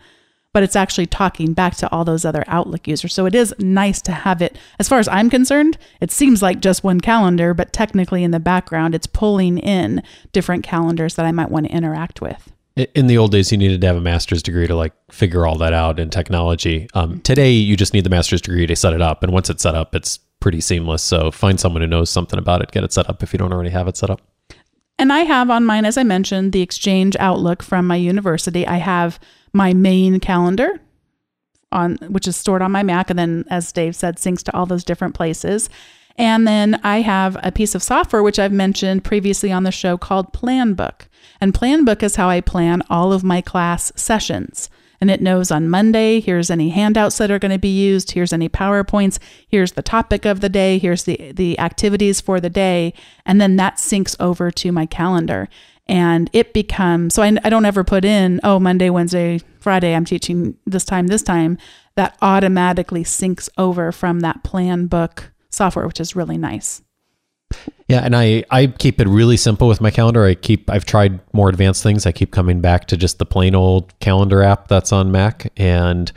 but 0.52 0.64
it's 0.64 0.76
actually 0.76 1.08
talking 1.08 1.54
back 1.54 1.76
to 1.76 1.92
all 1.92 2.04
those 2.04 2.26
other 2.26 2.44
Outlook 2.48 2.88
users. 2.88 3.14
So 3.14 3.28
it 3.28 3.36
is 3.36 3.54
nice 3.60 4.02
to 4.02 4.12
have 4.12 4.42
it. 4.42 4.58
As 4.80 4.90
far 4.90 4.98
as 4.98 5.08
I'm 5.08 5.30
concerned, 5.30 5.78
it 6.02 6.10
seems 6.10 6.42
like 6.42 6.60
just 6.60 6.84
one 6.84 7.02
calendar, 7.02 7.54
but 7.54 7.72
technically 7.72 8.24
in 8.24 8.32
the 8.32 8.40
background, 8.40 8.96
it's 8.96 9.08
pulling 9.08 9.60
in 9.60 10.02
different 10.32 10.64
calendars 10.64 11.16
that 11.16 11.26
I 11.26 11.32
might 11.32 11.52
want 11.52 11.68
to 11.68 11.72
interact 11.72 12.20
with 12.20 12.53
in 12.76 13.08
the 13.08 13.18
old 13.18 13.32
days 13.32 13.52
you 13.52 13.58
needed 13.58 13.82
to 13.82 13.88
have 13.88 13.96
a 13.96 14.02
master's 14.02 14.42
degree 14.42 14.68
to 14.68 14.76
like 14.76 14.94
figure 15.12 15.46
all 15.46 15.58
that 15.58 15.74
out 15.74 16.00
in 16.00 16.10
technology. 16.10 16.88
Um, 16.94 17.20
today 17.22 17.52
you 17.52 17.78
just 17.78 17.94
need 17.94 18.04
the 18.04 18.10
master's 18.10 18.42
degree 18.42 18.66
to 18.66 18.76
set 18.76 18.94
it 18.94 19.02
up 19.02 19.24
and 19.24 19.32
once 19.32 19.50
it's 19.50 19.64
set 19.64 19.76
up 19.76 19.94
it's 19.94 20.18
pretty 20.40 20.60
seamless. 20.60 21.04
So 21.04 21.32
find 21.32 21.60
someone 21.60 21.82
who 21.82 21.88
knows 21.88 22.10
something 22.10 22.40
about 22.40 22.62
it 22.62 22.72
get 22.72 22.84
it 22.84 22.92
set 22.92 23.10
up 23.10 23.22
if 23.22 23.32
you 23.32 23.40
don't 23.40 23.54
already 23.54 23.70
have 23.70 23.88
it 23.88 23.98
set 23.98 24.10
up. 24.10 24.22
And 24.98 25.12
i 25.12 25.20
have 25.20 25.50
on 25.50 25.66
mine 25.66 25.86
as 25.86 25.98
i 25.98 26.04
mentioned 26.04 26.52
the 26.52 26.62
exchange 26.62 27.16
outlook 27.20 27.62
from 27.62 27.86
my 27.86 27.96
university. 27.96 28.66
I 28.66 28.78
have 28.78 29.20
my 29.54 29.74
main 29.74 30.20
calendar 30.20 30.80
on 31.72 31.98
which 32.08 32.28
is 32.28 32.36
stored 32.36 32.62
on 32.62 32.72
my 32.72 32.84
mac 32.84 33.10
and 33.10 33.20
then 33.20 33.46
as 33.50 33.72
dave 33.72 33.96
said 33.96 34.18
syncs 34.18 34.44
to 34.44 34.56
all 34.56 34.66
those 34.66 34.84
different 34.84 35.14
places. 35.16 35.70
And 36.16 36.48
then 36.48 36.80
I 36.84 37.02
have 37.02 37.38
a 37.42 37.52
piece 37.52 37.74
of 37.74 37.82
software, 37.82 38.22
which 38.22 38.38
I've 38.38 38.52
mentioned 38.52 39.04
previously 39.04 39.52
on 39.52 39.64
the 39.64 39.72
show 39.72 39.98
called 39.98 40.32
Planbook. 40.32 41.08
And 41.42 41.54
Planbook 41.54 42.04
is 42.04 42.16
how 42.16 42.30
I 42.30 42.42
plan 42.42 42.82
all 42.90 43.14
of 43.14 43.24
my 43.24 43.42
class 43.42 43.92
sessions. 43.96 44.70
And 45.02 45.12
it 45.12 45.22
knows 45.22 45.52
on 45.52 45.70
Monday, 45.70 46.22
here's 46.22 46.50
any 46.50 46.70
handouts 46.70 47.18
that 47.18 47.30
are 47.30 47.40
going 47.40 47.52
to 47.52 47.60
be 47.60 47.76
used, 47.78 48.12
here's 48.12 48.32
any 48.32 48.48
PowerPoints, 48.48 49.20
here's 49.48 49.74
the 49.74 49.82
topic 49.82 50.26
of 50.26 50.40
the 50.40 50.48
day, 50.48 50.78
here's 50.78 51.04
the, 51.04 51.34
the 51.34 51.60
activities 51.60 52.22
for 52.22 52.40
the 52.40 52.50
day. 52.50 52.94
And 53.26 53.42
then 53.42 53.58
that 53.58 53.76
syncs 53.76 54.16
over 54.20 54.50
to 54.52 54.72
my 54.72 54.86
calendar. 54.86 55.50
and 55.88 56.30
it 56.32 56.54
becomes 56.54 57.14
so 57.14 57.22
I, 57.22 57.36
I 57.44 57.50
don't 57.50 57.66
ever 57.66 57.84
put 57.84 58.06
in 58.06 58.40
oh 58.44 58.60
monday 58.60 58.90
wednesday 58.90 59.42
friday 59.60 59.94
i'm 59.94 60.06
teaching 60.06 60.56
this 60.66 60.86
time 60.86 61.08
this 61.08 61.24
time 61.24 61.58
that 61.96 62.18
automatically 62.22 63.04
syncs 63.04 63.50
over 63.58 63.92
from 63.92 64.22
that 64.22 64.44
Planbook 64.44 65.26
software 65.50 65.86
which 65.86 66.00
is 66.00 66.16
really 66.16 66.38
nice 66.38 66.82
yeah 67.88 68.00
and 68.00 68.16
i 68.16 68.44
i 68.52 68.68
keep 68.68 69.00
it 69.00 69.08
really 69.08 69.38
simple 69.38 69.68
with 69.68 69.82
my 69.82 69.92
calendar 69.92 70.26
i 70.26 70.34
keep 70.34 70.70
i've 70.70 70.86
tried 70.86 71.20
more 71.34 71.50
advanced 71.50 71.84
things 71.84 72.06
i 72.06 72.12
keep 72.12 72.32
coming 72.32 72.62
back 72.62 72.86
to 72.86 72.98
just 72.98 73.20
the 73.20 73.26
plain 73.26 73.56
old 73.56 73.98
calendar 74.00 74.42
app 74.42 74.68
that's 74.68 74.92
on 74.92 75.12
mac 75.12 75.52
and 75.58 76.12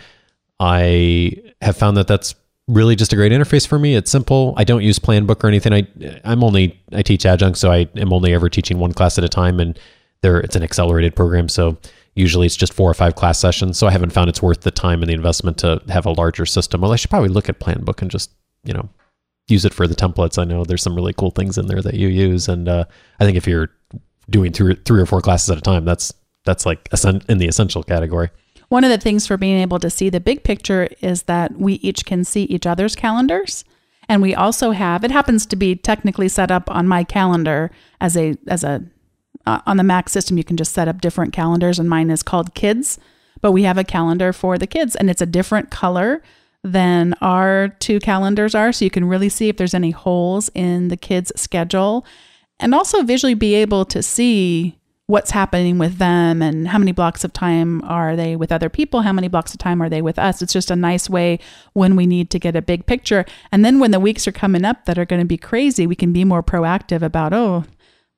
i 0.61 1.33
have 1.61 1.77
found 1.77 1.97
that 1.97 2.07
that's 2.07 2.35
really 2.69 2.97
just 2.97 3.13
a 3.13 3.17
great 3.17 3.33
interface 3.33 3.67
for 3.67 3.79
me. 3.79 3.95
It's 3.95 4.11
simple. 4.11 4.55
I 4.57 4.65
don't 4.65 4.83
use 4.83 4.99
Planbook 4.99 5.45
or 5.45 5.49
anything. 5.49 5.73
I 5.73 5.87
I'm 6.25 6.43
only 6.43 6.81
I 6.93 7.03
teach 7.03 7.25
adjunct, 7.25 7.59
so 7.59 7.71
I 7.71 7.89
am 7.97 8.13
only 8.13 8.33
ever 8.33 8.49
teaching 8.49 8.79
one 8.79 8.93
class 8.93 9.19
at 9.19 9.25
a 9.25 9.29
time, 9.29 9.61
and 9.61 9.79
there 10.23 10.41
it's 10.41 10.57
an 10.57 10.63
accelerated 10.63 11.15
program, 11.15 11.49
so 11.49 11.77
usually 12.15 12.47
it's 12.47 12.57
just 12.57 12.73
four 12.73 12.91
or 12.91 12.95
five 12.95 13.15
class 13.15 13.39
sessions. 13.39 13.79
So 13.79 13.87
I 13.87 13.91
haven't 13.91 14.11
found 14.11 14.29
it's 14.29 14.43
worth 14.43 14.63
the 14.63 14.71
time 14.71 15.03
and 15.03 15.11
the 15.11 15.15
investment 15.15 15.59
to 15.59 15.83
have 15.89 16.07
a 16.07 16.13
larger 16.13 16.47
system. 16.47 16.81
Well, 16.81 16.93
I 16.93 16.97
should 16.97 17.11
probably 17.11 17.29
look 17.29 17.49
at 17.49 17.61
Planbook 17.61 18.03
and 18.03 18.11
just 18.11 18.31
you 18.65 18.75
know 18.75 18.89
use 19.49 19.65
it 19.65 19.75
for 19.75 19.87
the 19.87 19.95
templates. 19.95 20.39
I 20.39 20.45
know 20.45 20.65
there's 20.65 20.83
some 20.83 20.95
really 20.95 21.13
cool 21.13 21.31
things 21.31 21.59
in 21.59 21.67
there 21.67 21.83
that 21.83 21.95
you 21.95 22.09
use, 22.09 22.49
and 22.49 22.69
uh, 22.69 22.85
I 23.21 23.25
think 23.25 23.37
if 23.37 23.47
you're 23.47 23.71
doing 24.29 24.53
three 24.53 24.75
three 24.85 25.01
or 25.01 25.07
four 25.07 25.21
classes 25.21 25.51
at 25.51 25.59
a 25.59 25.63
time, 25.63 25.85
that's 25.85 26.13
that's 26.45 26.67
like 26.67 26.89
in 27.29 27.39
the 27.39 27.47
essential 27.47 27.83
category. 27.83 28.31
One 28.69 28.83
of 28.83 28.91
the 28.91 28.99
things 28.99 29.27
for 29.27 29.37
being 29.37 29.61
able 29.61 29.79
to 29.79 29.91
see 29.91 30.11
the 30.11 30.21
big 30.21 30.43
picture 30.43 30.89
is 31.01 31.25
that 31.25 31.57
we 31.57 31.75
each 31.75 32.05
can 32.05 32.25
see 32.25 32.45
each 32.45 32.67
other's 32.67 32.97
calendars. 32.97 33.65
And 34.09 34.23
we 34.23 34.35
also 34.35 34.71
have, 34.71 35.05
it 35.05 35.11
happens 35.11 35.47
to 35.47 35.57
be 35.57 35.75
technically 35.75 36.29
set 36.29 36.51
up 36.51 36.71
on 36.71 36.87
my 36.87 37.05
calendar 37.05 37.71
as 38.01 38.17
a, 38.17 38.37
as 38.47 38.63
a, 38.65 38.85
uh, 39.47 39.61
on 39.67 39.77
the 39.77 39.85
Mac 39.85 40.09
system, 40.09 40.39
you 40.39 40.45
can 40.45 40.57
just 40.57 40.73
set 40.73 40.89
up 40.89 41.01
different 41.01 41.33
calendars, 41.33 41.79
and 41.79 41.89
mine 41.89 42.11
is 42.11 42.23
called 42.23 42.55
Kids. 42.55 42.99
But 43.41 43.53
we 43.53 43.63
have 43.65 43.79
a 43.79 43.85
calendar 43.85 44.33
for 44.33 44.59
the 44.59 44.67
kids, 44.67 44.97
and 44.97 45.11
it's 45.11 45.23
a 45.23 45.27
different 45.27 45.71
color 45.71 46.23
than 46.67 47.15
our 47.21 47.69
two 47.79 48.01
calendars 48.01 48.55
are. 48.55 48.73
So 48.73 48.85
you 48.85 48.91
can 48.91 49.07
really 49.07 49.29
see 49.29 49.49
if 49.49 49.57
there's 49.57 49.75
any 49.75 49.93
holes 49.93 50.51
in 50.55 50.89
the 50.89 50.97
kids' 50.97 51.33
schedule 51.37 52.05
and 52.59 52.75
also 52.75 53.03
visually 53.03 53.35
be 53.35 53.55
able 53.55 53.85
to 53.87 54.03
see 54.03 54.79
what's 55.07 55.31
happening 55.31 55.79
with 55.79 55.99
them 55.99 56.43
and 56.43 56.67
how 56.67 56.79
many 56.79 56.91
blocks 56.91 57.23
of 57.23 57.33
time 57.33 57.81
are 57.85 58.17
they 58.17 58.35
with 58.35 58.51
other 58.51 58.69
people? 58.69 59.03
How 59.03 59.13
many 59.13 59.29
blocks 59.29 59.53
of 59.53 59.59
time 59.59 59.81
are 59.81 59.89
they 59.89 60.03
with 60.03 60.19
us? 60.19 60.43
It's 60.43 60.53
just 60.53 60.71
a 60.71 60.77
nice 60.77 61.09
way 61.09 61.39
when 61.75 61.95
we 61.95 62.07
need 62.07 62.29
to 62.31 62.41
get 62.41 62.57
a 62.57 62.63
big 62.63 62.87
picture. 62.87 63.25
And 63.53 63.65
then 63.65 63.79
when 63.79 63.93
the 63.93 64.01
weeks 64.01 64.27
are 64.27 64.33
coming 64.33 64.65
up 64.65 64.85
that 64.87 64.99
are 64.99 65.05
going 65.05 65.21
to 65.21 65.27
be 65.27 65.39
crazy 65.39 65.87
we 65.87 65.95
can 65.95 66.13
be 66.13 66.25
more 66.25 66.43
proactive 66.43 67.03
about 67.03 67.33
oh 67.33 67.65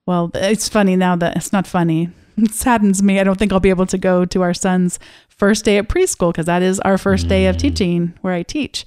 well 0.06 0.30
it's 0.34 0.68
funny 0.68 0.96
now 0.96 1.14
that 1.16 1.36
it's 1.36 1.52
not 1.52 1.66
funny. 1.66 2.10
It 2.38 2.54
saddens 2.54 3.02
me. 3.02 3.18
I 3.18 3.24
don't 3.24 3.36
think 3.36 3.52
i'll 3.52 3.58
be 3.58 3.68
able 3.68 3.86
to 3.86 3.98
go 3.98 4.24
to 4.24 4.42
our 4.42 4.54
son's 4.54 5.00
first 5.38 5.64
day 5.64 5.78
at 5.78 5.88
preschool 5.88 6.30
because 6.30 6.46
that 6.46 6.62
is 6.62 6.80
our 6.80 6.98
first 6.98 7.28
day 7.28 7.46
of 7.46 7.56
mm. 7.56 7.60
teaching 7.60 8.14
where 8.20 8.34
i 8.34 8.42
teach 8.42 8.84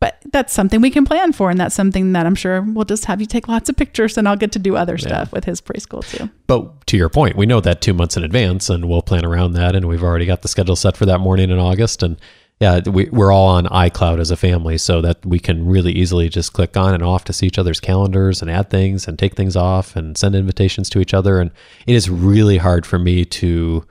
but 0.00 0.18
that's 0.32 0.52
something 0.52 0.82
we 0.82 0.90
can 0.90 1.06
plan 1.06 1.32
for 1.32 1.50
and 1.50 1.58
that's 1.58 1.74
something 1.74 2.12
that 2.12 2.26
i'm 2.26 2.34
sure 2.34 2.60
we'll 2.60 2.84
just 2.84 3.06
have 3.06 3.20
you 3.20 3.26
take 3.26 3.48
lots 3.48 3.68
of 3.68 3.76
pictures 3.76 4.18
and 4.18 4.28
i'll 4.28 4.36
get 4.36 4.52
to 4.52 4.58
do 4.58 4.76
other 4.76 4.94
yeah. 4.94 5.06
stuff 5.06 5.32
with 5.32 5.44
his 5.44 5.60
preschool 5.60 6.06
too 6.06 6.28
but 6.46 6.86
to 6.86 6.96
your 6.96 7.08
point 7.08 7.36
we 7.36 7.46
know 7.46 7.60
that 7.60 7.80
two 7.80 7.94
months 7.94 8.16
in 8.16 8.22
advance 8.22 8.68
and 8.68 8.88
we'll 8.88 9.02
plan 9.02 9.24
around 9.24 9.52
that 9.52 9.74
and 9.74 9.88
we've 9.88 10.02
already 10.02 10.26
got 10.26 10.42
the 10.42 10.48
schedule 10.48 10.76
set 10.76 10.96
for 10.96 11.06
that 11.06 11.18
morning 11.18 11.50
in 11.50 11.58
august 11.58 12.02
and 12.02 12.18
yeah 12.60 12.80
we, 12.86 13.06
we're 13.06 13.32
all 13.32 13.48
on 13.48 13.64
icloud 13.66 14.20
as 14.20 14.30
a 14.30 14.36
family 14.36 14.76
so 14.76 15.00
that 15.00 15.24
we 15.24 15.38
can 15.38 15.66
really 15.66 15.92
easily 15.92 16.28
just 16.28 16.52
click 16.52 16.76
on 16.76 16.92
and 16.92 17.02
off 17.02 17.24
to 17.24 17.32
see 17.32 17.46
each 17.46 17.58
other's 17.58 17.80
calendars 17.80 18.42
and 18.42 18.50
add 18.50 18.68
things 18.68 19.08
and 19.08 19.18
take 19.18 19.34
things 19.34 19.56
off 19.56 19.96
and 19.96 20.18
send 20.18 20.34
invitations 20.34 20.90
to 20.90 21.00
each 21.00 21.14
other 21.14 21.40
and 21.40 21.50
it 21.86 21.94
is 21.94 22.10
really 22.10 22.58
hard 22.58 22.84
for 22.84 22.98
me 22.98 23.24
to 23.24 23.86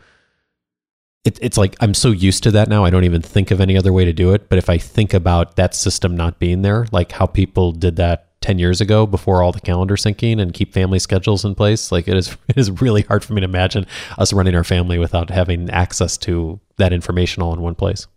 it, 1.24 1.40
it's 1.42 1.58
like 1.58 1.76
I'm 1.80 1.94
so 1.94 2.12
used 2.12 2.44
to 2.44 2.52
that 2.52 2.68
now. 2.68 2.84
I 2.84 2.90
don't 2.90 3.06
even 3.06 3.22
think 3.22 3.52
of 3.52 3.62
any 3.62 3.78
other 3.78 3.94
way 3.94 4.06
to 4.06 4.14
do 4.14 4.34
it. 4.34 4.50
But 4.50 4.58
if 4.58 4.70
I 4.70 4.78
think 4.78 5.14
about 5.14 5.56
that 5.56 5.74
system 5.74 6.16
not 6.16 6.40
being 6.40 6.62
there, 6.62 6.86
like 6.92 7.14
how 7.14 7.26
people 7.26 7.72
did 7.72 7.96
that 7.96 8.30
10 8.42 8.60
years 8.60 8.82
ago 8.82 9.06
before 9.06 9.42
all 9.42 9.54
the 9.54 9.62
calendar 9.62 9.96
syncing 9.96 10.42
and 10.42 10.54
keep 10.54 10.74
family 10.74 11.00
schedules 11.00 11.46
in 11.46 11.56
place, 11.56 11.92
like 11.92 12.10
it 12.10 12.18
is, 12.18 12.36
it 12.50 12.58
is 12.58 12.70
really 12.82 13.04
hard 13.04 13.24
for 13.24 13.34
me 13.34 13.42
to 13.42 13.46
imagine 13.46 13.86
us 14.18 14.34
running 14.34 14.56
our 14.56 14.66
family 14.66 15.00
without 15.00 15.30
having 15.30 15.70
access 15.70 16.18
to 16.18 16.60
that 16.78 16.92
information 16.92 17.42
all 17.42 17.54
in 17.54 17.62
one 17.62 17.76
place. 17.76 18.08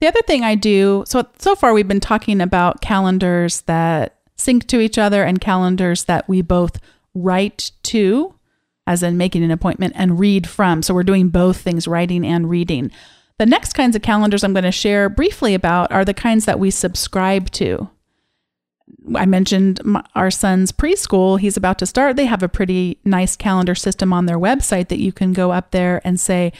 The 0.00 0.08
other 0.08 0.22
thing 0.22 0.42
I 0.42 0.56
do, 0.56 1.04
so 1.06 1.28
so 1.38 1.54
far 1.54 1.72
we've 1.72 1.86
been 1.86 2.00
talking 2.00 2.40
about 2.40 2.80
calendars 2.80 3.60
that 3.62 4.18
sync 4.36 4.66
to 4.66 4.80
each 4.80 4.98
other 4.98 5.22
and 5.22 5.40
calendars 5.40 6.04
that 6.04 6.28
we 6.28 6.42
both 6.42 6.80
write 7.14 7.70
to 7.84 8.34
as 8.86 9.02
in 9.02 9.16
making 9.16 9.44
an 9.44 9.50
appointment, 9.50 9.94
and 9.96 10.18
read 10.18 10.48
from. 10.48 10.82
So 10.82 10.94
we're 10.94 11.02
doing 11.02 11.28
both 11.28 11.60
things, 11.60 11.86
writing 11.86 12.26
and 12.26 12.50
reading. 12.50 12.90
The 13.38 13.46
next 13.46 13.72
kinds 13.72 13.96
of 13.96 14.02
calendars 14.02 14.44
I'm 14.44 14.52
going 14.52 14.64
to 14.64 14.72
share 14.72 15.08
briefly 15.08 15.54
about 15.54 15.90
are 15.90 16.04
the 16.04 16.14
kinds 16.14 16.44
that 16.44 16.58
we 16.58 16.70
subscribe 16.70 17.50
to. 17.52 17.88
I 19.16 19.26
mentioned 19.26 19.80
our 20.14 20.30
son's 20.30 20.70
preschool. 20.70 21.40
He's 21.40 21.56
about 21.56 21.78
to 21.78 21.86
start. 21.86 22.16
They 22.16 22.26
have 22.26 22.42
a 22.42 22.48
pretty 22.48 22.98
nice 23.04 23.36
calendar 23.36 23.74
system 23.74 24.12
on 24.12 24.26
their 24.26 24.38
website 24.38 24.88
that 24.88 25.00
you 25.00 25.12
can 25.12 25.32
go 25.32 25.50
up 25.50 25.70
there 25.70 26.00
and 26.04 26.20
say, 26.20 26.52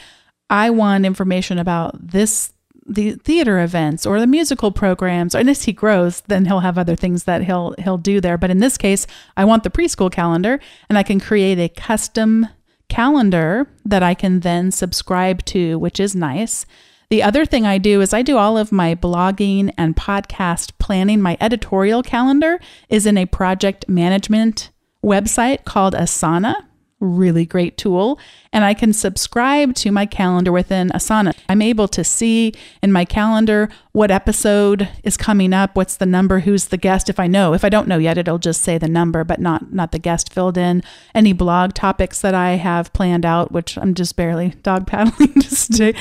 I 0.49 0.69
want 0.69 1.05
information 1.05 1.57
about 1.57 2.11
this 2.11 2.53
the 2.85 3.11
theater 3.11 3.59
events 3.59 4.05
or 4.05 4.19
the 4.19 4.27
musical 4.27 4.71
programs 4.71 5.33
and 5.33 5.49
as 5.49 5.63
he 5.63 5.71
grows 5.71 6.21
then 6.21 6.45
he'll 6.45 6.59
have 6.59 6.77
other 6.77 6.95
things 6.95 7.23
that 7.23 7.43
he'll 7.43 7.73
he'll 7.79 7.97
do 7.97 8.19
there. 8.19 8.37
But 8.37 8.51
in 8.51 8.59
this 8.59 8.77
case 8.77 9.07
i 9.37 9.45
want 9.45 9.63
the 9.63 9.69
preschool 9.69 10.11
calendar 10.11 10.59
and 10.89 10.97
i 10.97 11.03
can 11.03 11.19
create 11.19 11.59
a 11.59 11.69
custom 11.69 12.47
calendar 12.89 13.67
that 13.85 14.03
i 14.03 14.13
can 14.13 14.41
then 14.41 14.71
subscribe 14.71 15.43
to 15.45 15.79
which 15.79 15.99
is 15.99 16.15
nice. 16.15 16.65
The 17.09 17.23
other 17.23 17.45
thing 17.45 17.65
i 17.65 17.77
do 17.77 18.01
is 18.01 18.13
i 18.13 18.21
do 18.21 18.37
all 18.37 18.57
of 18.57 18.71
my 18.71 18.95
blogging 18.95 19.73
and 19.77 19.95
podcast 19.95 20.71
planning. 20.79 21.21
My 21.21 21.37
editorial 21.39 22.03
calendar 22.03 22.59
is 22.89 23.05
in 23.05 23.17
a 23.17 23.25
project 23.25 23.87
management 23.87 24.71
website 25.03 25.63
called 25.65 25.93
asana 25.93 26.55
really 27.03 27.45
great 27.45 27.77
tool. 27.77 28.19
And 28.51 28.63
I 28.63 28.73
can 28.73 28.93
subscribe 28.93 29.73
to 29.75 29.91
my 29.91 30.05
calendar 30.05 30.51
within 30.51 30.89
Asana. 30.89 31.33
I'm 31.49 31.61
able 31.61 31.87
to 31.89 32.03
see 32.03 32.53
in 32.81 32.91
my 32.91 33.03
calendar 33.03 33.69
what 33.93 34.11
episode 34.11 34.89
is 35.03 35.17
coming 35.17 35.53
up, 35.53 35.75
what's 35.75 35.97
the 35.97 36.05
number, 36.05 36.41
who's 36.41 36.65
the 36.65 36.77
guest. 36.77 37.09
If 37.09 37.19
I 37.19 37.27
know, 37.27 37.53
if 37.53 37.63
I 37.63 37.69
don't 37.69 37.87
know 37.87 37.97
yet, 37.97 38.17
it'll 38.17 38.37
just 38.37 38.61
say 38.61 38.77
the 38.77 38.87
number, 38.87 39.23
but 39.23 39.39
not 39.39 39.73
not 39.73 39.91
the 39.91 39.99
guest 39.99 40.31
filled 40.31 40.57
in. 40.57 40.83
Any 41.15 41.33
blog 41.33 41.73
topics 41.73 42.21
that 42.21 42.35
I 42.35 42.51
have 42.51 42.93
planned 42.93 43.25
out, 43.25 43.51
which 43.51 43.77
I'm 43.77 43.93
just 43.93 44.15
barely 44.15 44.49
dog 44.61 44.87
paddling. 44.87 45.33
just 45.41 45.73
to, 45.77 45.93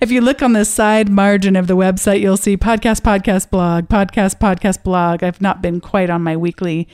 if 0.00 0.10
you 0.10 0.20
look 0.20 0.42
on 0.42 0.52
the 0.52 0.64
side 0.64 1.08
margin 1.08 1.56
of 1.56 1.66
the 1.66 1.76
website, 1.76 2.20
you'll 2.20 2.36
see 2.36 2.56
podcast, 2.56 3.00
podcast, 3.02 3.50
blog, 3.50 3.88
podcast, 3.88 4.38
podcast, 4.38 4.82
blog. 4.82 5.22
I've 5.22 5.40
not 5.40 5.62
been 5.62 5.80
quite 5.80 6.10
on 6.10 6.22
my 6.22 6.36
weekly 6.36 6.88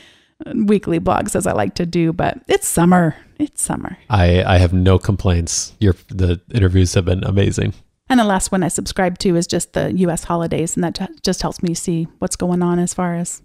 weekly 0.55 1.01
blogs 1.01 1.37
as 1.37 1.47
I 1.47 1.53
like 1.53 1.75
to 1.77 1.87
do, 1.87 2.13
but 2.13 2.39
it's 2.49 2.69
summer. 2.69 3.17
It's 3.39 3.63
summer. 3.63 3.97
I, 4.09 4.43
I 4.45 4.59
have 4.59 4.73
no 4.73 4.99
complaints. 4.99 5.75
Your 5.81 5.95
the 6.09 6.41
interviews 6.53 6.95
have 6.95 7.05
been 7.05 7.25
amazing. 7.25 7.75
And 8.09 8.19
the 8.19 8.25
last 8.25 8.51
one 8.51 8.63
I 8.63 8.69
subscribe 8.69 9.19
to 9.19 9.37
is 9.37 9.47
just 9.47 9.73
the 9.73 9.93
U.S. 9.99 10.25
holidays, 10.25 10.77
and 10.77 10.83
that 10.83 11.23
just 11.23 11.43
helps 11.43 11.63
me 11.63 11.75
see 11.75 12.09
what's 12.19 12.37
going 12.37 12.61
on 12.61 12.81
as 12.81 12.93
far 12.93 13.15
as 13.15 13.41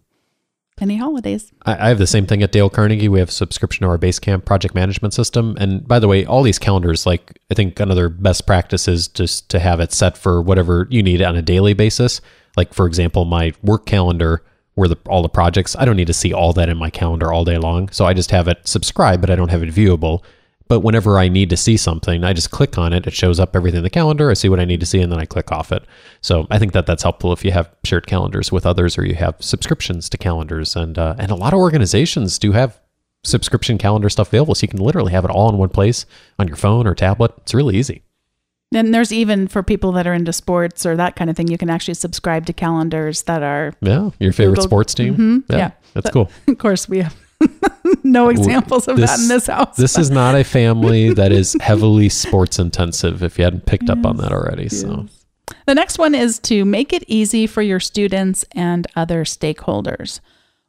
any 0.81 0.97
holidays. 0.97 1.53
I, 1.65 1.85
I 1.85 1.89
have 1.89 1.99
the 1.99 2.07
same 2.07 2.25
thing 2.25 2.43
at 2.43 2.51
Dale 2.51 2.69
Carnegie. 2.69 3.07
We 3.07 3.19
have 3.19 3.31
subscription 3.31 3.83
to 3.85 3.89
our 3.89 3.97
Basecamp 3.97 4.45
project 4.45 4.75
management 4.75 5.13
system. 5.13 5.55
And 5.59 5.87
by 5.87 5.99
the 5.99 6.07
way, 6.07 6.25
all 6.25 6.43
these 6.43 6.59
calendars, 6.59 7.05
like 7.05 7.39
I 7.49 7.53
think 7.53 7.79
another 7.79 8.09
best 8.09 8.45
practice 8.45 8.87
is 8.87 9.07
just 9.07 9.49
to 9.49 9.59
have 9.59 9.79
it 9.79 9.93
set 9.93 10.17
for 10.17 10.41
whatever 10.41 10.87
you 10.89 11.01
need 11.01 11.21
on 11.21 11.35
a 11.35 11.41
daily 11.41 11.73
basis. 11.73 12.19
Like 12.57 12.73
for 12.73 12.87
example, 12.87 13.25
my 13.25 13.53
work 13.61 13.85
calendar 13.85 14.43
where 14.75 14.87
the, 14.87 14.97
all 15.07 15.21
the 15.21 15.29
projects, 15.29 15.75
I 15.75 15.85
don't 15.85 15.95
need 15.95 16.07
to 16.07 16.13
see 16.13 16.33
all 16.33 16.53
that 16.53 16.69
in 16.69 16.77
my 16.77 16.89
calendar 16.89 17.33
all 17.33 17.45
day 17.45 17.57
long. 17.57 17.89
So 17.89 18.05
I 18.05 18.13
just 18.13 18.31
have 18.31 18.47
it 18.47 18.67
subscribed, 18.67 19.21
but 19.21 19.29
I 19.29 19.35
don't 19.35 19.49
have 19.49 19.63
it 19.63 19.73
viewable. 19.73 20.23
But 20.67 20.79
whenever 20.79 21.19
I 21.19 21.27
need 21.27 21.49
to 21.51 21.57
see 21.57 21.77
something, 21.77 22.23
I 22.23 22.33
just 22.33 22.49
click 22.49 22.77
on 22.77 22.91
it. 22.91 23.05
It 23.05 23.13
shows 23.13 23.39
up 23.39 23.55
everything 23.55 23.79
in 23.79 23.83
the 23.83 23.89
calendar. 23.89 24.31
I 24.31 24.33
see 24.33 24.49
what 24.49 24.59
I 24.59 24.65
need 24.65 24.79
to 24.79 24.85
see, 24.85 24.99
and 24.99 25.11
then 25.11 25.19
I 25.19 25.25
click 25.25 25.51
off 25.51 25.71
it. 25.71 25.85
So 26.21 26.47
I 26.49 26.57
think 26.57 26.73
that 26.73 26.87
that's 26.87 27.03
helpful 27.03 27.31
if 27.33 27.45
you 27.45 27.51
have 27.51 27.69
shared 27.83 28.07
calendars 28.07 28.51
with 28.51 28.65
others, 28.65 28.97
or 28.97 29.05
you 29.05 29.13
have 29.15 29.35
subscriptions 29.39 30.09
to 30.09 30.17
calendars. 30.17 30.75
And 30.75 30.97
uh, 30.97 31.15
and 31.19 31.29
a 31.29 31.35
lot 31.35 31.53
of 31.53 31.59
organizations 31.59 32.39
do 32.39 32.53
have 32.53 32.81
subscription 33.23 33.77
calendar 33.77 34.09
stuff 34.09 34.29
available, 34.29 34.55
so 34.55 34.63
you 34.63 34.67
can 34.67 34.79
literally 34.79 35.11
have 35.11 35.23
it 35.23 35.31
all 35.31 35.49
in 35.49 35.57
one 35.57 35.69
place 35.69 36.07
on 36.39 36.47
your 36.47 36.57
phone 36.57 36.87
or 36.87 36.95
tablet. 36.95 37.31
It's 37.37 37.53
really 37.53 37.75
easy. 37.75 38.01
And 38.73 38.93
there's 38.93 39.11
even 39.11 39.47
for 39.47 39.63
people 39.63 39.91
that 39.93 40.07
are 40.07 40.13
into 40.13 40.33
sports 40.33 40.85
or 40.85 40.95
that 40.97 41.15
kind 41.15 41.29
of 41.29 41.37
thing, 41.37 41.47
you 41.47 41.57
can 41.57 41.69
actually 41.69 41.93
subscribe 41.93 42.45
to 42.47 42.53
calendars 42.53 43.23
that 43.23 43.43
are 43.43 43.73
yeah 43.81 44.09
your 44.19 44.33
favorite 44.33 44.59
Googled. 44.59 44.63
sports 44.63 44.93
team. 44.93 45.13
Mm-hmm. 45.13 45.37
Yeah, 45.53 45.57
yeah, 45.57 45.71
that's 45.93 46.05
but 46.05 46.13
cool. 46.13 46.31
Of 46.47 46.57
course, 46.57 46.89
we 46.89 46.99
have 46.99 47.15
no 48.03 48.29
examples 48.29 48.87
of 48.87 48.97
this, 48.97 49.11
that 49.11 49.19
in 49.19 49.27
this 49.27 49.47
house. 49.47 49.77
This 49.77 49.97
is 49.97 50.09
not 50.09 50.35
a 50.35 50.43
family 50.43 51.13
that 51.13 51.31
is 51.31 51.55
heavily 51.61 52.09
sports 52.09 52.59
intensive. 52.59 53.23
If 53.23 53.37
you 53.37 53.43
hadn't 53.43 53.65
picked 53.65 53.87
yes, 53.87 53.97
up 53.97 54.05
on 54.05 54.17
that 54.17 54.31
already, 54.31 54.63
yes. 54.63 54.81
so 54.81 55.07
the 55.65 55.75
next 55.75 55.97
one 55.97 56.15
is 56.15 56.39
to 56.39 56.65
make 56.65 56.91
it 56.91 57.03
easy 57.07 57.47
for 57.47 57.61
your 57.61 57.79
students 57.79 58.45
and 58.51 58.87
other 58.95 59.23
stakeholders. 59.23 60.19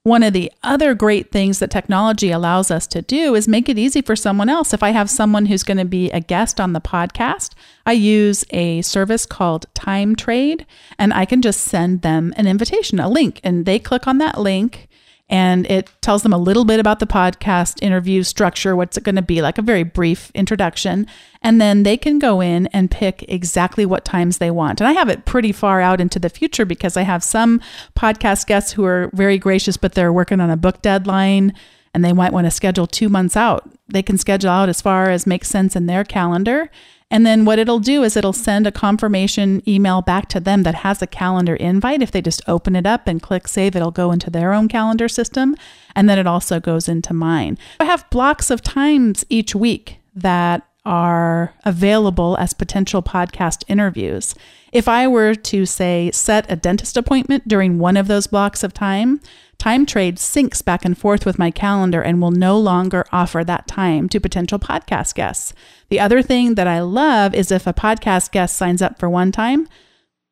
One 0.06 0.22
of 0.22 0.34
the 0.34 0.52
other 0.62 0.94
great 0.94 1.32
things 1.32 1.58
that 1.58 1.68
technology 1.68 2.30
allows 2.30 2.70
us 2.70 2.86
to 2.86 3.02
do 3.02 3.34
is 3.34 3.48
make 3.48 3.68
it 3.68 3.76
easy 3.76 4.00
for 4.00 4.14
someone 4.14 4.48
else. 4.48 4.72
If 4.72 4.80
I 4.80 4.90
have 4.90 5.10
someone 5.10 5.46
who's 5.46 5.64
going 5.64 5.78
to 5.78 5.84
be 5.84 6.12
a 6.12 6.20
guest 6.20 6.60
on 6.60 6.74
the 6.74 6.80
podcast, 6.80 7.54
I 7.84 7.94
use 7.94 8.44
a 8.50 8.82
service 8.82 9.26
called 9.26 9.66
Time 9.74 10.14
Trade, 10.14 10.64
and 10.96 11.12
I 11.12 11.24
can 11.24 11.42
just 11.42 11.60
send 11.62 12.02
them 12.02 12.32
an 12.36 12.46
invitation, 12.46 13.00
a 13.00 13.08
link, 13.08 13.40
and 13.42 13.66
they 13.66 13.80
click 13.80 14.06
on 14.06 14.18
that 14.18 14.38
link 14.38 14.86
and 15.28 15.66
it 15.66 15.90
tells 16.02 16.22
them 16.22 16.32
a 16.32 16.38
little 16.38 16.64
bit 16.64 16.78
about 16.78 17.00
the 17.00 17.06
podcast 17.06 17.82
interview 17.82 18.22
structure, 18.22 18.76
what's 18.76 18.96
it 18.96 19.02
going 19.02 19.16
to 19.16 19.22
be 19.22 19.42
like, 19.42 19.58
a 19.58 19.62
very 19.62 19.82
brief 19.82 20.30
introduction. 20.34 21.06
And 21.42 21.60
then 21.60 21.82
they 21.82 21.96
can 21.96 22.20
go 22.20 22.40
in 22.40 22.68
and 22.68 22.90
pick 22.90 23.24
exactly 23.28 23.84
what 23.84 24.04
times 24.04 24.38
they 24.38 24.52
want. 24.52 24.80
And 24.80 24.86
I 24.86 24.92
have 24.92 25.08
it 25.08 25.24
pretty 25.24 25.50
far 25.50 25.80
out 25.80 26.00
into 26.00 26.20
the 26.20 26.28
future 26.28 26.64
because 26.64 26.96
I 26.96 27.02
have 27.02 27.24
some 27.24 27.60
podcast 27.96 28.46
guests 28.46 28.72
who 28.72 28.84
are 28.84 29.10
very 29.14 29.38
gracious, 29.38 29.76
but 29.76 29.94
they're 29.94 30.12
working 30.12 30.40
on 30.40 30.50
a 30.50 30.56
book 30.56 30.80
deadline 30.80 31.54
and 31.92 32.04
they 32.04 32.12
might 32.12 32.32
want 32.32 32.46
to 32.46 32.50
schedule 32.52 32.86
two 32.86 33.08
months 33.08 33.36
out. 33.36 33.68
They 33.88 34.02
can 34.02 34.18
schedule 34.18 34.50
out 34.50 34.68
as 34.68 34.82
far 34.82 35.10
as 35.10 35.26
makes 35.26 35.48
sense 35.48 35.76
in 35.76 35.86
their 35.86 36.04
calendar. 36.04 36.70
And 37.10 37.24
then 37.24 37.44
what 37.44 37.60
it'll 37.60 37.78
do 37.78 38.02
is 38.02 38.16
it'll 38.16 38.32
send 38.32 38.66
a 38.66 38.72
confirmation 38.72 39.62
email 39.68 40.02
back 40.02 40.28
to 40.30 40.40
them 40.40 40.64
that 40.64 40.76
has 40.76 41.00
a 41.00 41.06
calendar 41.06 41.54
invite. 41.54 42.02
If 42.02 42.10
they 42.10 42.20
just 42.20 42.42
open 42.48 42.74
it 42.74 42.84
up 42.84 43.06
and 43.06 43.22
click 43.22 43.46
save, 43.46 43.76
it'll 43.76 43.92
go 43.92 44.10
into 44.10 44.28
their 44.28 44.52
own 44.52 44.66
calendar 44.66 45.08
system. 45.08 45.54
And 45.94 46.08
then 46.08 46.18
it 46.18 46.26
also 46.26 46.58
goes 46.58 46.88
into 46.88 47.14
mine. 47.14 47.58
I 47.78 47.84
have 47.84 48.10
blocks 48.10 48.50
of 48.50 48.60
times 48.60 49.24
each 49.28 49.54
week 49.54 49.98
that 50.16 50.66
are 50.86 51.52
available 51.64 52.36
as 52.38 52.54
potential 52.54 53.02
podcast 53.02 53.64
interviews. 53.68 54.34
If 54.72 54.88
I 54.88 55.08
were 55.08 55.34
to 55.34 55.66
say 55.66 56.10
set 56.12 56.50
a 56.50 56.56
dentist 56.56 56.96
appointment 56.96 57.48
during 57.48 57.78
one 57.78 57.96
of 57.96 58.06
those 58.06 58.26
blocks 58.28 58.62
of 58.62 58.72
time, 58.72 59.20
Time 59.58 59.86
Trade 59.86 60.16
syncs 60.16 60.64
back 60.64 60.84
and 60.84 60.96
forth 60.96 61.26
with 61.26 61.38
my 61.38 61.50
calendar 61.50 62.02
and 62.02 62.20
will 62.20 62.30
no 62.30 62.58
longer 62.58 63.04
offer 63.10 63.42
that 63.42 63.66
time 63.66 64.08
to 64.10 64.20
potential 64.20 64.58
podcast 64.58 65.14
guests. 65.14 65.52
The 65.88 65.98
other 65.98 66.22
thing 66.22 66.54
that 66.54 66.66
I 66.66 66.80
love 66.80 67.34
is 67.34 67.50
if 67.50 67.66
a 67.66 67.72
podcast 67.72 68.30
guest 68.30 68.56
signs 68.56 68.82
up 68.82 68.98
for 68.98 69.08
one 69.08 69.32
time, 69.32 69.66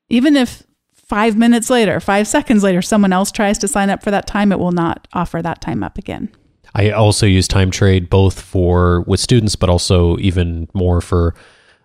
even 0.08 0.36
if 0.36 0.62
five 0.92 1.36
minutes 1.36 1.70
later, 1.70 2.00
five 2.00 2.28
seconds 2.28 2.62
later, 2.62 2.82
someone 2.82 3.12
else 3.12 3.32
tries 3.32 3.58
to 3.58 3.68
sign 3.68 3.90
up 3.90 4.02
for 4.02 4.10
that 4.10 4.26
time, 4.26 4.52
it 4.52 4.58
will 4.58 4.72
not 4.72 5.08
offer 5.12 5.42
that 5.42 5.60
time 5.60 5.82
up 5.82 5.98
again. 5.98 6.30
I 6.74 6.90
also 6.90 7.26
use 7.26 7.46
Time 7.46 7.70
Trade 7.70 8.10
both 8.10 8.40
for 8.40 9.02
with 9.02 9.20
students, 9.20 9.56
but 9.56 9.70
also 9.70 10.18
even 10.18 10.68
more 10.74 11.00
for 11.00 11.34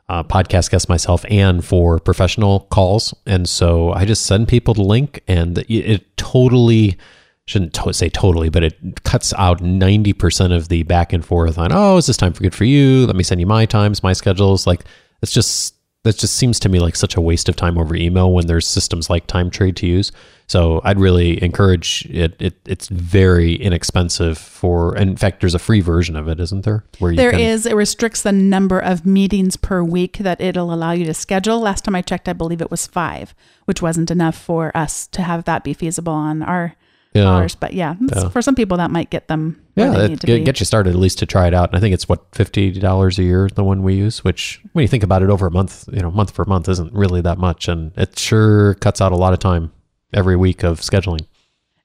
uh, 0.09 0.23
podcast 0.23 0.71
guests 0.71 0.89
myself 0.89 1.23
and 1.29 1.63
for 1.63 1.99
professional 1.99 2.61
calls. 2.71 3.13
And 3.27 3.47
so 3.47 3.93
I 3.93 4.05
just 4.05 4.25
send 4.25 4.47
people 4.47 4.73
the 4.73 4.81
link, 4.83 5.21
and 5.27 5.59
it, 5.69 6.17
totally 6.17 6.97
shouldn't 7.45 7.73
to- 7.73 7.93
say 7.93 8.09
totally, 8.09 8.49
but 8.49 8.63
it 8.63 9.03
cuts 9.03 9.33
out 9.33 9.59
90% 9.59 10.55
of 10.55 10.69
the 10.69 10.83
back 10.83 11.13
and 11.13 11.23
forth 11.25 11.57
on, 11.57 11.71
oh, 11.71 11.97
is 11.97 12.07
this 12.07 12.17
time 12.17 12.33
for 12.33 12.41
good 12.41 12.55
for 12.55 12.65
you? 12.65 13.05
Let 13.05 13.15
me 13.15 13.23
send 13.23 13.39
you 13.39 13.47
my 13.47 13.65
times, 13.65 14.03
my 14.03 14.13
schedules. 14.13 14.65
Like, 14.67 14.83
it's 15.21 15.31
just, 15.31 15.75
that 16.03 16.17
just 16.17 16.35
seems 16.35 16.59
to 16.61 16.69
me 16.69 16.79
like 16.79 16.95
such 16.95 17.15
a 17.15 17.21
waste 17.21 17.49
of 17.49 17.55
time 17.55 17.77
over 17.77 17.93
email 17.95 18.31
when 18.31 18.47
there's 18.47 18.65
systems 18.65 19.09
like 19.09 19.27
Time 19.27 19.49
Trade 19.49 19.75
to 19.77 19.87
use. 19.87 20.11
So 20.47 20.81
I'd 20.85 20.99
really 20.99 21.41
encourage 21.43 22.05
it. 22.09 22.41
it 22.41 22.55
it's 22.65 22.87
very 22.87 23.55
inexpensive 23.55 24.37
for, 24.37 24.95
in 24.95 25.17
fact, 25.17 25.41
there's 25.41 25.53
a 25.53 25.59
free 25.59 25.81
version 25.81 26.15
of 26.15 26.27
it, 26.29 26.39
isn't 26.39 26.63
there? 26.63 26.85
Where 26.99 27.13
there 27.15 27.31
can, 27.31 27.41
is. 27.41 27.65
It 27.65 27.75
restricts 27.75 28.21
the 28.21 28.31
number 28.31 28.79
of 28.79 29.05
meetings 29.05 29.57
per 29.57 29.83
week 29.83 30.19
that 30.19 30.39
it'll 30.39 30.73
allow 30.73 30.91
you 30.91 31.05
to 31.05 31.13
schedule. 31.13 31.59
Last 31.59 31.83
time 31.83 31.95
I 31.95 32.01
checked, 32.01 32.29
I 32.29 32.33
believe 32.33 32.61
it 32.61 32.71
was 32.71 32.87
five, 32.87 33.35
which 33.65 33.81
wasn't 33.81 34.09
enough 34.09 34.37
for 34.37 34.75
us 34.75 35.05
to 35.07 35.21
have 35.21 35.43
that 35.43 35.65
be 35.65 35.73
feasible 35.73 36.13
on 36.13 36.41
our 36.41 36.75
yeah. 37.13 37.23
dollars. 37.23 37.55
But 37.55 37.73
yeah, 37.73 37.95
yeah, 37.99 38.29
for 38.29 38.41
some 38.41 38.55
people 38.55 38.77
that 38.77 38.91
might 38.91 39.09
get 39.09 39.27
them. 39.27 39.61
Yeah, 39.75 40.07
get, 40.07 40.45
get, 40.45 40.59
you 40.59 40.65
started 40.65 40.91
at 40.91 40.99
least 40.99 41.19
to 41.19 41.25
try 41.25 41.47
it 41.47 41.53
out. 41.53 41.69
And 41.69 41.77
I 41.77 41.79
think 41.79 41.93
it's 41.93 42.09
what 42.09 42.23
fifty 42.33 42.71
dollars 42.71 43.17
a 43.17 43.23
year 43.23 43.49
the 43.53 43.63
one 43.63 43.83
we 43.83 43.95
use. 43.95 44.23
Which 44.23 44.61
when 44.73 44.83
you 44.83 44.87
think 44.87 45.03
about 45.03 45.23
it 45.23 45.29
over 45.29 45.47
a 45.47 45.51
month, 45.51 45.87
you 45.91 46.01
know, 46.01 46.11
month 46.11 46.31
for 46.31 46.45
month 46.45 46.67
isn't 46.69 46.93
really 46.93 47.21
that 47.21 47.37
much, 47.37 47.67
and 47.67 47.91
it 47.97 48.17
sure 48.17 48.75
cuts 48.75 49.01
out 49.01 49.11
a 49.11 49.17
lot 49.17 49.33
of 49.33 49.39
time 49.39 49.71
every 50.13 50.35
week 50.35 50.63
of 50.63 50.81
scheduling. 50.81 51.25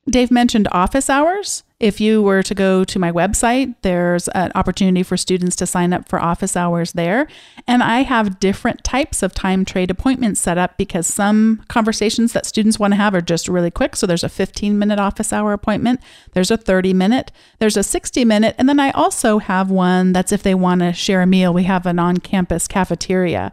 Dave 0.09 0.31
mentioned 0.31 0.69
office 0.73 1.09
hours. 1.09 1.63
If 1.85 2.01
you 2.01 2.23
were 2.23 2.43
to 2.45 2.55
go 2.55 2.83
to 2.83 2.99
my 2.99 3.13
website, 3.13 3.75
there's 3.83 4.29
an 4.29 4.53
opportunity 4.55 5.03
for 5.03 5.19
students 5.19 5.55
to 5.57 5.67
sign 5.67 5.93
up 5.93 6.09
for 6.09 6.19
office 6.19 6.57
hours 6.57 6.93
there. 6.93 7.29
And 7.67 7.83
I 7.83 8.05
have 8.05 8.41
different 8.41 8.83
types 8.85 9.23
of 9.23 9.35
time 9.35 9.67
trade 9.67 9.91
appointments 9.91 10.41
set 10.41 10.57
up 10.57 10.79
because 10.79 11.07
some 11.07 11.63
conversations 11.69 12.33
that 12.33 12.47
students 12.47 12.79
want 12.79 12.93
to 12.93 12.97
have 12.97 13.15
are 13.15 13.21
just 13.21 13.49
really 13.49 13.71
quick. 13.71 13.97
So 13.97 14.07
there's 14.07 14.25
a 14.25 14.31
15 14.31 14.79
minute 14.79 14.99
office 14.99 15.31
hour 15.31 15.53
appointment, 15.53 16.01
there's 16.33 16.51
a 16.51 16.57
30 16.57 16.95
minute, 16.95 17.31
there's 17.59 17.77
a 17.77 17.83
60 17.83 18.25
minute. 18.25 18.55
And 18.57 18.67
then 18.67 18.81
I 18.81 18.91
also 18.93 19.37
have 19.37 19.71
one 19.71 20.15
that's 20.15 20.33
if 20.33 20.43
they 20.43 20.55
want 20.55 20.81
to 20.81 20.95
share 20.95 21.21
a 21.21 21.27
meal, 21.27 21.53
we 21.53 21.65
have 21.65 21.85
an 21.85 21.99
on 21.99 22.17
campus 22.17 22.67
cafeteria 22.67 23.53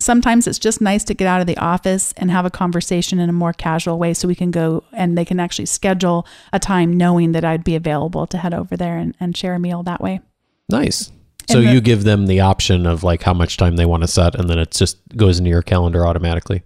sometimes 0.00 0.46
it's 0.46 0.58
just 0.58 0.80
nice 0.80 1.04
to 1.04 1.14
get 1.14 1.26
out 1.26 1.40
of 1.40 1.46
the 1.46 1.56
office 1.56 2.12
and 2.16 2.30
have 2.30 2.44
a 2.44 2.50
conversation 2.50 3.18
in 3.18 3.28
a 3.28 3.32
more 3.32 3.52
casual 3.52 3.98
way 3.98 4.14
so 4.14 4.28
we 4.28 4.34
can 4.34 4.50
go 4.50 4.84
and 4.92 5.18
they 5.18 5.24
can 5.24 5.40
actually 5.40 5.66
schedule 5.66 6.26
a 6.52 6.58
time 6.58 6.96
knowing 6.96 7.32
that 7.32 7.44
I'd 7.44 7.64
be 7.64 7.74
available 7.74 8.26
to 8.28 8.38
head 8.38 8.54
over 8.54 8.76
there 8.76 8.96
and, 8.96 9.16
and 9.18 9.36
share 9.36 9.54
a 9.54 9.58
meal 9.58 9.82
that 9.82 10.00
way. 10.00 10.20
Nice. 10.68 11.10
So 11.50 11.60
the, 11.60 11.72
you 11.72 11.80
give 11.80 12.04
them 12.04 12.26
the 12.26 12.40
option 12.40 12.86
of 12.86 13.02
like 13.02 13.22
how 13.22 13.34
much 13.34 13.56
time 13.56 13.76
they 13.76 13.86
want 13.86 14.02
to 14.02 14.08
set 14.08 14.34
and 14.34 14.48
then 14.48 14.58
it 14.58 14.70
just 14.70 14.98
goes 15.16 15.38
into 15.38 15.50
your 15.50 15.62
calendar 15.62 16.06
automatically. 16.06 16.62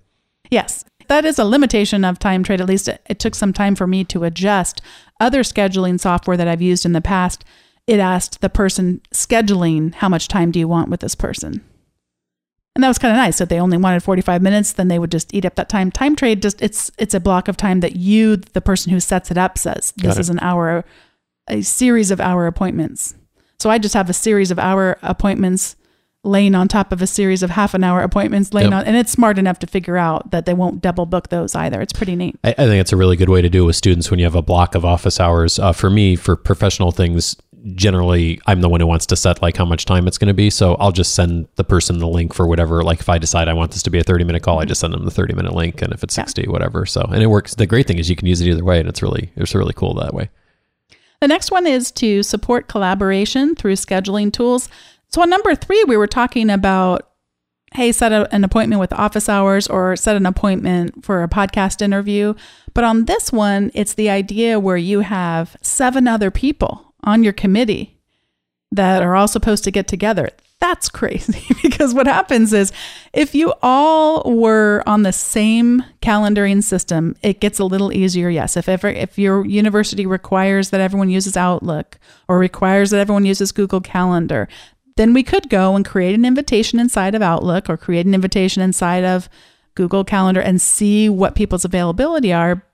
Yes. 0.51 0.85
That 1.09 1.25
is 1.25 1.39
a 1.39 1.45
limitation 1.45 2.05
of 2.05 2.19
time 2.19 2.43
trade. 2.43 2.61
At 2.61 2.69
least 2.69 2.89
it, 2.89 3.01
it 3.09 3.19
took 3.19 3.35
some 3.35 3.53
time 3.53 3.75
for 3.75 3.87
me 3.87 4.05
to 4.05 4.25
adjust. 4.25 4.83
Other 5.21 5.43
scheduling 5.43 5.99
software 5.99 6.37
that 6.37 6.49
I've 6.49 6.63
used 6.63 6.85
in 6.85 6.93
the 6.93 7.01
past, 7.01 7.45
it 7.87 7.99
asked 7.99 8.41
the 8.41 8.51
person 8.51 9.01
scheduling 9.13 9.95
how 9.95 10.09
much 10.09 10.29
time 10.29 10.51
do 10.51 10.59
you 10.59 10.69
want 10.69 10.89
with 10.89 11.01
this 11.01 11.15
person 11.15 11.65
and 12.75 12.83
that 12.83 12.89
was 12.89 12.99
kind 12.99 13.13
of 13.13 13.17
nice. 13.17 13.37
So 13.37 13.43
if 13.43 13.51
they 13.51 13.61
only 13.61 13.77
wanted 13.77 14.03
45 14.03 14.41
minutes, 14.41 14.73
then 14.73 14.89
they 14.89 14.99
would 14.99 15.11
just 15.11 15.33
eat 15.35 15.45
up 15.45 15.57
that 15.57 15.69
time. 15.69 15.91
Time 15.91 16.17
trade 16.17 16.41
just 16.41 16.63
it's 16.63 16.91
it's 16.99 17.15
a 17.15 17.21
block 17.21 17.49
of 17.49 17.57
time 17.57 17.81
that 17.81 17.97
you, 17.97 18.37
the 18.37 18.61
person 18.61 18.93
who 18.93 19.01
sets 19.01 19.31
it 19.31 19.39
up, 19.39 19.59
says 19.59 19.93
this 19.97 20.19
is 20.19 20.31
an 20.31 20.39
hour, 20.41 20.85
a 21.49 21.63
series 21.63 22.11
of 22.11 22.21
hour 22.21 22.47
appointments. 22.47 23.15
So 23.59 23.71
I 23.71 23.79
just 23.79 23.95
have 23.95 24.09
a 24.09 24.15
series 24.15 24.51
of 24.51 24.59
hour 24.59 24.99
appointments 25.03 25.77
laying 26.25 26.55
on 26.55 26.69
top 26.69 26.93
of 26.93 27.03
a 27.03 27.07
series 27.07 27.43
of 27.43 27.51
half 27.51 27.75
an 27.75 27.83
hour 27.83 28.01
appointments 28.01 28.55
laying 28.55 28.71
yep. 28.71 28.81
on 28.81 28.87
and 28.87 28.97
it's 28.97 29.11
smart 29.11 29.39
enough 29.39 29.59
to 29.59 29.67
figure 29.67 29.97
out 29.97 30.31
that 30.31 30.47
they 30.47 30.55
won't 30.55 30.81
double 30.81 31.05
book 31.05 31.31
those 31.31 31.53
either 31.57 31.81
it's 31.81 31.93
pretty 31.93 32.15
neat 32.15 32.39
i, 32.45 32.51
I 32.51 32.55
think 32.55 32.81
it's 32.81 32.93
a 32.93 32.97
really 32.97 33.17
good 33.17 33.29
way 33.29 33.43
to 33.43 33.49
do 33.49 33.65
it 33.65 33.67
with 33.67 33.75
students 33.75 34.09
when 34.09 34.21
you 34.21 34.25
have 34.25 34.37
a 34.37 34.43
block 34.43 34.77
of 34.77 34.85
office 34.85 35.19
hours 35.19 35.59
uh, 35.59 35.73
for 35.73 35.91
me 35.91 36.15
for 36.15 36.37
professional 36.37 36.93
things 36.93 37.37
generally 37.75 38.41
I'm 38.47 38.61
the 38.61 38.69
one 38.69 38.81
who 38.81 38.87
wants 38.87 39.07
to 39.07 39.17
set 39.17 39.43
like 39.43 39.57
how 39.57 39.65
much 39.65 39.85
time 39.85 40.07
it's 40.07 40.19
going 40.19 40.29
to 40.29 40.35
be. 40.35 40.51
So 40.51 40.75
I'll 40.77 40.93
just 40.93 41.15
send 41.15 41.49
the 41.57 41.65
person 41.65 41.99
the 41.99 42.09
link 42.09 42.35
for 42.35 42.47
whatever. 42.47 42.83
Like 42.83 43.01
if 43.01 43.09
I 43.09 43.19
decide 43.19 43.49
I 43.49 43.53
want 43.53 43.73
this 43.73 43.83
to 43.85 43.91
be 43.91 43.99
a 43.99 44.03
30 44.03 44.25
minute 44.25 44.43
call, 44.43 44.59
I 44.59 44.63
mm-hmm. 44.63 44.69
just 44.69 44.81
send 44.81 44.93
them 44.93 45.05
the 45.05 45.11
30 45.11 45.35
minute 45.35 45.55
link. 45.55 45.83
And 45.83 45.93
if 45.93 46.03
it's 46.03 46.15
60, 46.15 46.43
yeah. 46.43 46.51
whatever. 46.51 46.87
So, 46.87 47.03
and 47.03 47.23
it 47.23 47.29
works. 47.29 47.55
The 47.55 47.67
great 47.67 47.87
thing 47.87 47.99
is 47.99 48.11
you 48.11 48.17
can 48.17 48.27
use 48.27 48.41
it 48.41 48.49
either 48.49 48.65
way. 48.65 48.81
And 48.81 48.89
it's 48.89 49.03
really, 49.03 49.33
it's 49.37 49.55
really 49.55 49.75
cool 49.75 49.95
that 49.95 50.15
way. 50.15 50.31
The 51.21 51.29
next 51.29 51.51
one 51.51 51.67
is 51.67 51.93
to 51.93 52.23
support 52.23 52.69
collaboration 52.69 53.55
through 53.55 53.75
scheduling 53.75 54.33
tools. 54.33 54.69
So 55.11 55.23
on 55.23 55.31
number 55.31 55.55
three, 55.55 55.85
we 55.85 55.97
were 55.97 56.09
talking 56.09 56.51
about 56.51 57.09
hey, 57.75 57.91
set 57.91 58.13
a, 58.13 58.33
an 58.35 58.45
appointment 58.45 58.81
with 58.81 58.93
office 58.93 59.31
hours 59.31 59.67
or 59.67 59.97
set 59.97 60.15
an 60.15 60.27
appointment 60.27 61.05
for 61.05 61.23
a 61.23 61.29
podcast 61.29 61.81
interview. 61.81 62.35
But 62.75 62.85
on 62.85 63.07
this 63.07 63.33
one, 63.33 63.71
it's 63.75 63.95
the 63.95 64.11
idea 64.11 64.61
where 64.61 64.77
you 64.77 65.01
have 65.01 65.57
seven 65.63 66.07
other 66.07 66.31
people 66.31 66.92
on 67.03 67.25
your 67.25 67.33
committee 67.33 67.99
that 68.71 69.03
are 69.03 69.15
all 69.15 69.29
supposed 69.29 69.65
to 69.65 69.71
get 69.71 69.87
together. 69.87 70.31
That's 70.61 70.89
crazy 70.89 71.45
because 71.63 71.93
what 71.93 72.07
happens 72.07 72.53
is 72.53 72.73
if 73.13 73.35
you 73.35 73.53
all 73.63 74.23
were 74.33 74.83
on 74.87 75.03
the 75.03 75.13
same 75.13 75.85
calendaring 76.01 76.63
system, 76.63 77.17
it 77.23 77.41
gets 77.41 77.59
a 77.59 77.65
little 77.65 77.93
easier. 77.93 78.29
Yes, 78.29 78.57
if 78.57 78.69
ever 78.69 78.89
if 78.89 79.19
your 79.19 79.45
university 79.45 80.07
requires 80.07 80.71
that 80.71 80.81
everyone 80.81 81.11
uses 81.11 81.37
Outlook 81.37 81.99
or 82.29 82.39
requires 82.39 82.91
that 82.91 83.01
everyone 83.01 83.25
uses 83.25 83.53
Google 83.53 83.81
Calendar, 83.81 84.49
then 84.97 85.13
we 85.13 85.23
could 85.23 85.49
go 85.49 85.75
and 85.75 85.85
create 85.85 86.15
an 86.15 86.25
invitation 86.25 86.79
inside 86.79 87.15
of 87.15 87.23
Outlook 87.23 87.69
or 87.69 87.77
create 87.77 88.07
an 88.07 88.15
invitation 88.15 88.63
inside 88.63 89.05
of 89.05 89.29
Google 89.75 90.05
Calendar 90.05 90.41
and 90.41 90.61
see 90.61 91.09
what 91.09 91.35
people's 91.35 91.65
availability 91.65 92.33
are. 92.33 92.65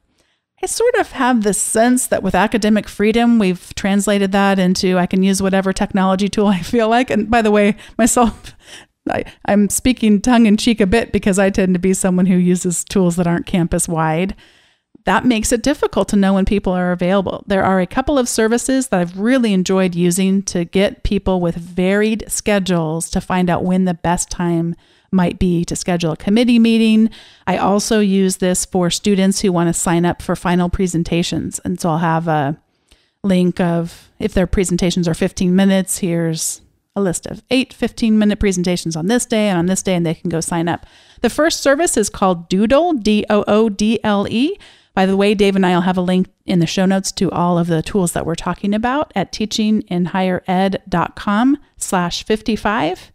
I 0.63 0.67
sort 0.67 0.95
of 0.97 1.13
have 1.13 1.43
this 1.43 1.61
sense 1.61 2.09
that 2.09 2.23
with 2.23 2.35
academic 2.35 2.89
freedom, 2.89 3.39
we've 3.39 3.73
translated 3.77 4.33
that 4.33 4.59
into 4.59 4.99
I 4.99 5.07
can 5.07 5.23
use 5.23 5.41
whatever 5.41 5.73
technology 5.73 6.29
tool 6.29 6.47
I 6.49 6.61
feel 6.61 6.89
like. 6.89 7.11
And 7.11 7.31
by 7.31 7.43
the 7.43 7.51
way, 7.51 7.77
myself, 7.97 8.55
I, 9.11 9.25
am 9.47 9.71
speaking 9.71 10.21
tongue 10.21 10.47
in 10.47 10.57
cheek 10.57 10.81
a 10.81 10.87
bit 10.87 11.13
because 11.13 11.39
I 11.39 11.51
tend 11.51 11.75
to 11.75 11.81
be 11.81 11.95
someone 11.95 12.27
who 12.27 12.37
uses 12.37 12.85
tools 12.85 13.17
that 13.17 13.27
aren't 13.27 13.47
campus 13.47 13.89
wide. 13.89 14.35
That 15.05 15.25
makes 15.25 15.53
it 15.53 15.63
difficult 15.63 16.09
to 16.09 16.17
know 16.17 16.35
when 16.35 16.45
people 16.45 16.73
are 16.75 16.93
available. 16.93 17.45
There 17.47 17.65
are 17.65 17.81
a 17.81 17.87
couple 17.87 18.19
of 18.19 18.29
services 18.29 18.89
that 18.89 19.01
I've 19.01 19.19
really 19.19 19.55
enjoyed 19.55 19.95
using 19.95 20.43
to 20.43 20.67
get 20.67 21.05
people 21.05 21.41
with 21.41 21.55
varied 21.55 22.25
schedules 22.29 23.09
to 23.11 23.21
find 23.23 23.49
out 23.49 23.65
when 23.65 23.87
the 23.87 23.95
best 23.95 24.29
time 24.29 24.75
might 25.11 25.39
be 25.39 25.65
to 25.65 25.77
schedule 25.77 26.13
a 26.13 26.17
committee 26.17 26.59
meeting. 26.59 27.11
I 27.47 27.57
also 27.57 28.01
use 28.01 28.39
this 28.39 28.65
for 28.65 28.91
students 28.91 29.41
who 29.41 29.53
want 29.53 29.69
to 29.69 29.73
sign 29.73 30.05
up 30.05 30.21
for 30.21 30.37
final 30.37 30.69
presentations. 30.69 31.61
And 31.65 31.81
so 31.81 31.91
I'll 31.91 31.99
have 31.99 32.29
a 32.29 32.61
link 33.23 33.61
of 33.61 34.11
if 34.19 34.35
their 34.35 34.47
presentations 34.47 35.09
are 35.09 35.15
15 35.15 35.55
minutes, 35.55 35.99
here's 35.99 36.61
a 36.97 37.01
list 37.01 37.27
of 37.27 37.43
eight 37.51 37.73
15 37.73 38.19
minute 38.19 38.41
presentations 38.41 38.97
on 38.97 39.07
this 39.07 39.25
day 39.25 39.49
and 39.49 39.59
on 39.59 39.67
this 39.67 39.83
day, 39.83 39.95
and 39.95 40.05
they 40.05 40.15
can 40.15 40.29
go 40.29 40.41
sign 40.41 40.69
up. 40.69 40.85
The 41.23 41.31
first 41.31 41.61
service 41.61 41.97
is 41.97 42.11
called 42.11 42.49
Doodle, 42.49 42.95
D 42.95 43.25
O 43.31 43.45
O 43.47 43.69
D 43.69 44.01
L 44.05 44.27
E. 44.29 44.59
By 44.95 45.07
the 45.07 45.17
way, 45.17 45.35
Dave 45.35 45.55
and 45.55 45.65
I 45.65 45.75
will 45.75 45.83
have 45.83 45.97
a 45.97 46.03
link 46.03 46.27
in 46.45 46.59
the 46.59 46.67
show 46.67 46.85
notes 46.85 47.13
to 47.13 47.31
all 47.31 47.57
of 47.57 47.69
the 47.69 47.83
tools 47.83 48.13
that 48.13 48.27
we're 48.27 48.35
talking 48.35 48.75
about 48.75 49.13
at 49.15 49.33
teachinginhighered.com 49.33 51.59
slash 51.77 52.25
55. 52.25 53.13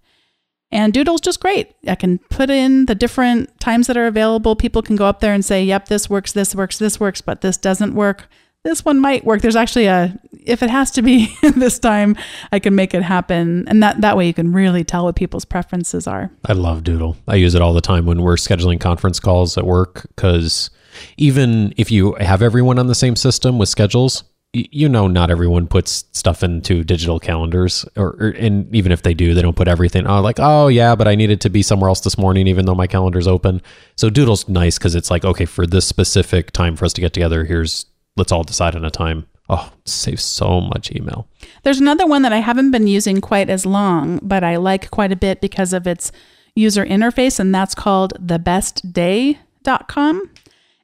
And 0.74 0.92
Doodle's 0.92 1.22
just 1.22 1.40
great. 1.40 1.76
I 1.88 1.96
can 1.96 2.18
put 2.30 2.50
in 2.50 2.88
the 2.88 2.96
different 2.96 3.60
times 3.60 3.88
that 3.88 3.96
are 3.96 4.08
available. 4.08 4.56
People 4.56 4.82
can 4.82 4.96
go 4.96 5.06
up 5.06 5.22
there 5.22 5.34
and 5.34 5.46
say, 5.46 5.64
yep, 5.64 5.88
this 5.88 6.10
works, 6.10 6.34
this 6.34 6.54
works, 6.54 6.80
this 6.80 7.00
works, 7.00 7.22
but 7.22 7.42
this 7.42 7.58
doesn't 7.58 7.94
work 7.94 8.28
this 8.64 8.86
one 8.86 9.00
might 9.00 9.26
work. 9.26 9.42
There's 9.42 9.56
actually 9.56 9.88
a 9.88 10.18
if 10.46 10.64
it 10.64 10.70
has 10.70 10.92
to 10.92 11.02
be 11.02 11.36
this 11.56 11.80
time, 11.80 12.16
I 12.52 12.60
can 12.60 12.76
make 12.76 12.94
it 12.94 13.04
happen, 13.04 13.68
and 13.68 13.84
that 13.84 14.02
that 14.02 14.18
way 14.18 14.26
you 14.26 14.34
can 14.34 14.54
really 14.54 14.84
tell 14.84 15.06
what 15.06 15.16
people's 15.16 15.46
preferences 15.46 16.08
are. 16.08 16.32
I 16.46 16.54
love 16.54 16.84
Doodle. 16.84 17.18
I 17.28 17.36
use 17.36 17.56
it 17.56 17.62
all 17.62 17.74
the 17.74 17.82
time 17.82 18.06
when 18.06 18.22
we're 18.22 18.36
scheduling 18.36 18.80
conference 18.80 19.20
calls 19.20 19.58
at 19.58 19.66
work 19.66 20.08
because 20.16 20.70
even 21.18 21.74
if 21.76 21.92
you 21.92 22.14
have 22.16 22.42
everyone 22.42 22.80
on 22.80 22.88
the 22.88 22.96
same 22.96 23.16
system 23.16 23.58
with 23.58 23.68
schedules, 23.68 24.24
you 24.54 24.88
know 24.88 25.08
not 25.08 25.32
everyone 25.32 25.66
puts 25.66 26.06
stuff 26.12 26.44
into 26.44 26.84
digital 26.84 27.20
calendars 27.20 27.86
or, 27.96 28.16
or, 28.20 28.36
and 28.38 28.74
even 28.76 28.92
if 28.92 29.02
they 29.02 29.14
do 29.14 29.34
they 29.34 29.42
don't 29.42 29.56
put 29.56 29.68
everything 29.68 30.06
oh 30.06 30.22
like 30.22 30.38
oh 30.40 30.68
yeah 30.68 30.94
but 30.94 31.08
i 31.08 31.16
needed 31.16 31.42
to 31.42 31.50
be 31.50 31.64
somewhere 31.64 31.90
else 31.90 32.02
this 32.02 32.20
morning 32.20 32.46
even 32.46 32.68
though 32.68 32.76
my 32.76 32.86
calendar's 32.86 33.28
open 33.28 33.60
so 33.96 34.12
doodle's 34.12 34.48
nice 34.48 34.78
because 34.78 34.94
it's 34.94 35.10
like 35.10 35.26
okay 35.26 35.46
for 35.46 35.66
this 35.66 35.88
specific 35.88 36.52
time 36.52 36.76
for 36.76 36.86
us 36.86 36.94
to 36.94 37.02
get 37.02 37.14
together 37.14 37.46
here's 37.46 37.88
let's 38.16 38.32
all 38.32 38.44
decide 38.44 38.76
on 38.76 38.86
a 38.86 38.92
time. 38.92 39.26
Oh, 39.50 39.74
saves 39.86 40.24
so 40.24 40.62
much 40.62 40.90
email. 40.92 41.28
There's 41.64 41.82
another 41.82 42.08
one 42.08 42.22
that 42.22 42.32
I 42.32 42.38
haven't 42.38 42.72
been 42.72 42.88
using 42.88 43.20
quite 43.22 43.50
as 43.50 43.66
long, 43.66 44.20
but 44.22 44.42
I 44.44 44.58
like 44.58 44.90
quite 44.90 45.12
a 45.12 45.18
bit 45.18 45.42
because 45.42 45.74
of 45.74 45.86
its 45.86 46.14
user 46.56 46.86
interface, 46.86 47.40
and 47.40 47.54
that's 47.54 47.76
called 47.76 48.14
thebestday.com. 48.26 50.30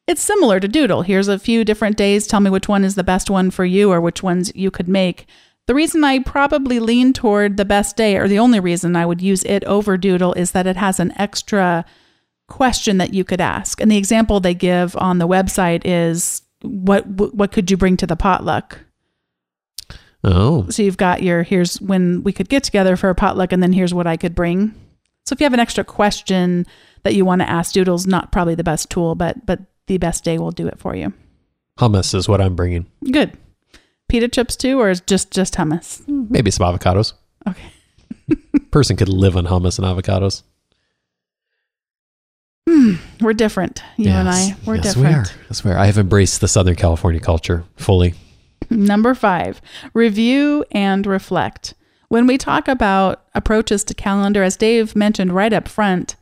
It's 0.10 0.24
similar 0.24 0.60
to 0.60 0.68
Doodle. 0.68 1.04
Here's 1.04 1.28
a 1.28 1.38
few 1.38 1.64
different 1.64 1.96
days. 1.96 2.26
Tell 2.26 2.40
me 2.40 2.50
which 2.50 2.68
one 2.68 2.84
is 2.84 2.96
the 2.96 3.04
best 3.04 3.30
one 3.30 3.52
for 3.52 3.64
you 3.64 3.92
or 3.92 4.02
which 4.02 4.24
ones 4.24 4.52
you 4.56 4.72
could 4.72 4.88
make. 4.88 5.28
The 5.68 5.76
reason 5.76 6.04
I 6.04 6.18
probably 6.18 6.80
lean 6.80 7.14
toward 7.14 7.58
the 7.58 7.64
best 7.64 7.96
day, 7.96 8.18
or 8.18 8.28
the 8.28 8.40
only 8.40 8.60
reason 8.60 8.96
I 8.96 9.06
would 9.06 9.22
use 9.22 9.44
it 9.44 9.64
over 9.66 9.98
Doodle, 9.98 10.34
is 10.34 10.50
that 10.54 10.66
it 10.66 10.78
has 10.78 11.00
an 11.00 11.14
extra 11.18 11.86
question 12.48 12.98
that 12.98 13.14
you 13.14 13.24
could 13.24 13.40
ask. 13.40 13.80
And 13.80 13.92
the 13.92 13.98
example 13.98 14.40
they 14.40 14.56
give 14.56 14.98
on 14.98 15.20
the 15.20 15.28
website 15.28 15.84
is 15.86 16.42
what 16.64 17.06
what 17.08 17.52
could 17.52 17.70
you 17.70 17.78
bring 17.78 17.96
to 17.98 18.08
the 18.08 18.16
potluck? 18.16 18.80
Oh. 20.24 20.68
So 20.70 20.82
you've 20.82 20.98
got 20.98 21.22
your 21.22 21.44
here's 21.44 21.80
when 21.80 22.24
we 22.24 22.34
could 22.34 22.50
get 22.50 22.64
together 22.64 22.96
for 22.96 23.10
a 23.10 23.16
potluck 23.16 23.54
and 23.54 23.62
then 23.62 23.74
here's 23.74 23.94
what 23.94 24.08
I 24.08 24.18
could 24.18 24.34
bring. 24.34 24.74
So 25.28 25.34
if 25.34 25.40
you 25.40 25.46
have 25.46 25.54
an 25.54 25.60
extra 25.60 25.84
question 25.84 26.66
that 27.04 27.14
you 27.14 27.26
want 27.26 27.42
to 27.42 27.50
ask 27.50 27.74
Doodle's 27.74 28.08
not 28.08 28.32
probably 28.32 28.56
the 28.56 28.64
best 28.64 28.90
tool, 28.90 29.14
but 29.14 29.46
but 29.46 29.60
the 29.90 29.98
best 29.98 30.24
day 30.24 30.38
will 30.38 30.52
do 30.52 30.68
it 30.68 30.80
for 30.80 30.96
you. 30.96 31.12
Hummus 31.80 32.14
is 32.14 32.30
what 32.30 32.40
I'm 32.40 32.56
bringing. 32.56 32.86
Good. 33.12 33.36
Pita 34.08 34.28
chips 34.28 34.56
too 34.56 34.80
or 34.80 34.90
is 34.90 35.02
just 35.02 35.32
just 35.32 35.56
hummus? 35.56 36.08
Maybe 36.08 36.52
some 36.52 36.66
avocados. 36.66 37.14
Okay. 37.48 37.72
Person 38.72 38.96
could 38.96 39.10
live 39.10 39.36
on 39.36 39.48
hummus 39.48 39.80
and 39.80 39.88
avocados. 39.88 40.44
Hmm, 42.70 42.96
we're 43.20 43.34
different, 43.34 43.82
you 43.98 44.06
yes. 44.06 44.16
and 44.16 44.30
I. 44.30 44.56
We're 44.64 44.76
yes, 44.76 44.94
different. 44.94 45.08
We 45.08 45.14
are. 45.16 45.26
Yes, 45.50 45.64
we 45.64 45.72
are. 45.72 45.78
I 45.78 45.88
have 45.88 45.98
embraced 45.98 46.40
the 46.40 46.48
Southern 46.48 46.76
California 46.76 47.20
culture 47.20 47.64
fully. 47.78 48.14
Number 48.70 49.16
five, 49.16 49.60
review 49.96 50.64
and 50.72 51.08
reflect. 51.08 51.74
When 52.10 52.28
we 52.28 52.38
talk 52.38 52.68
about 52.68 53.26
approaches 53.34 53.84
to 53.86 53.96
calendar, 53.96 54.44
as 54.44 54.56
Dave 54.56 54.96
mentioned 54.96 55.34
right 55.34 55.52
up 55.52 55.68
front, 55.68 56.16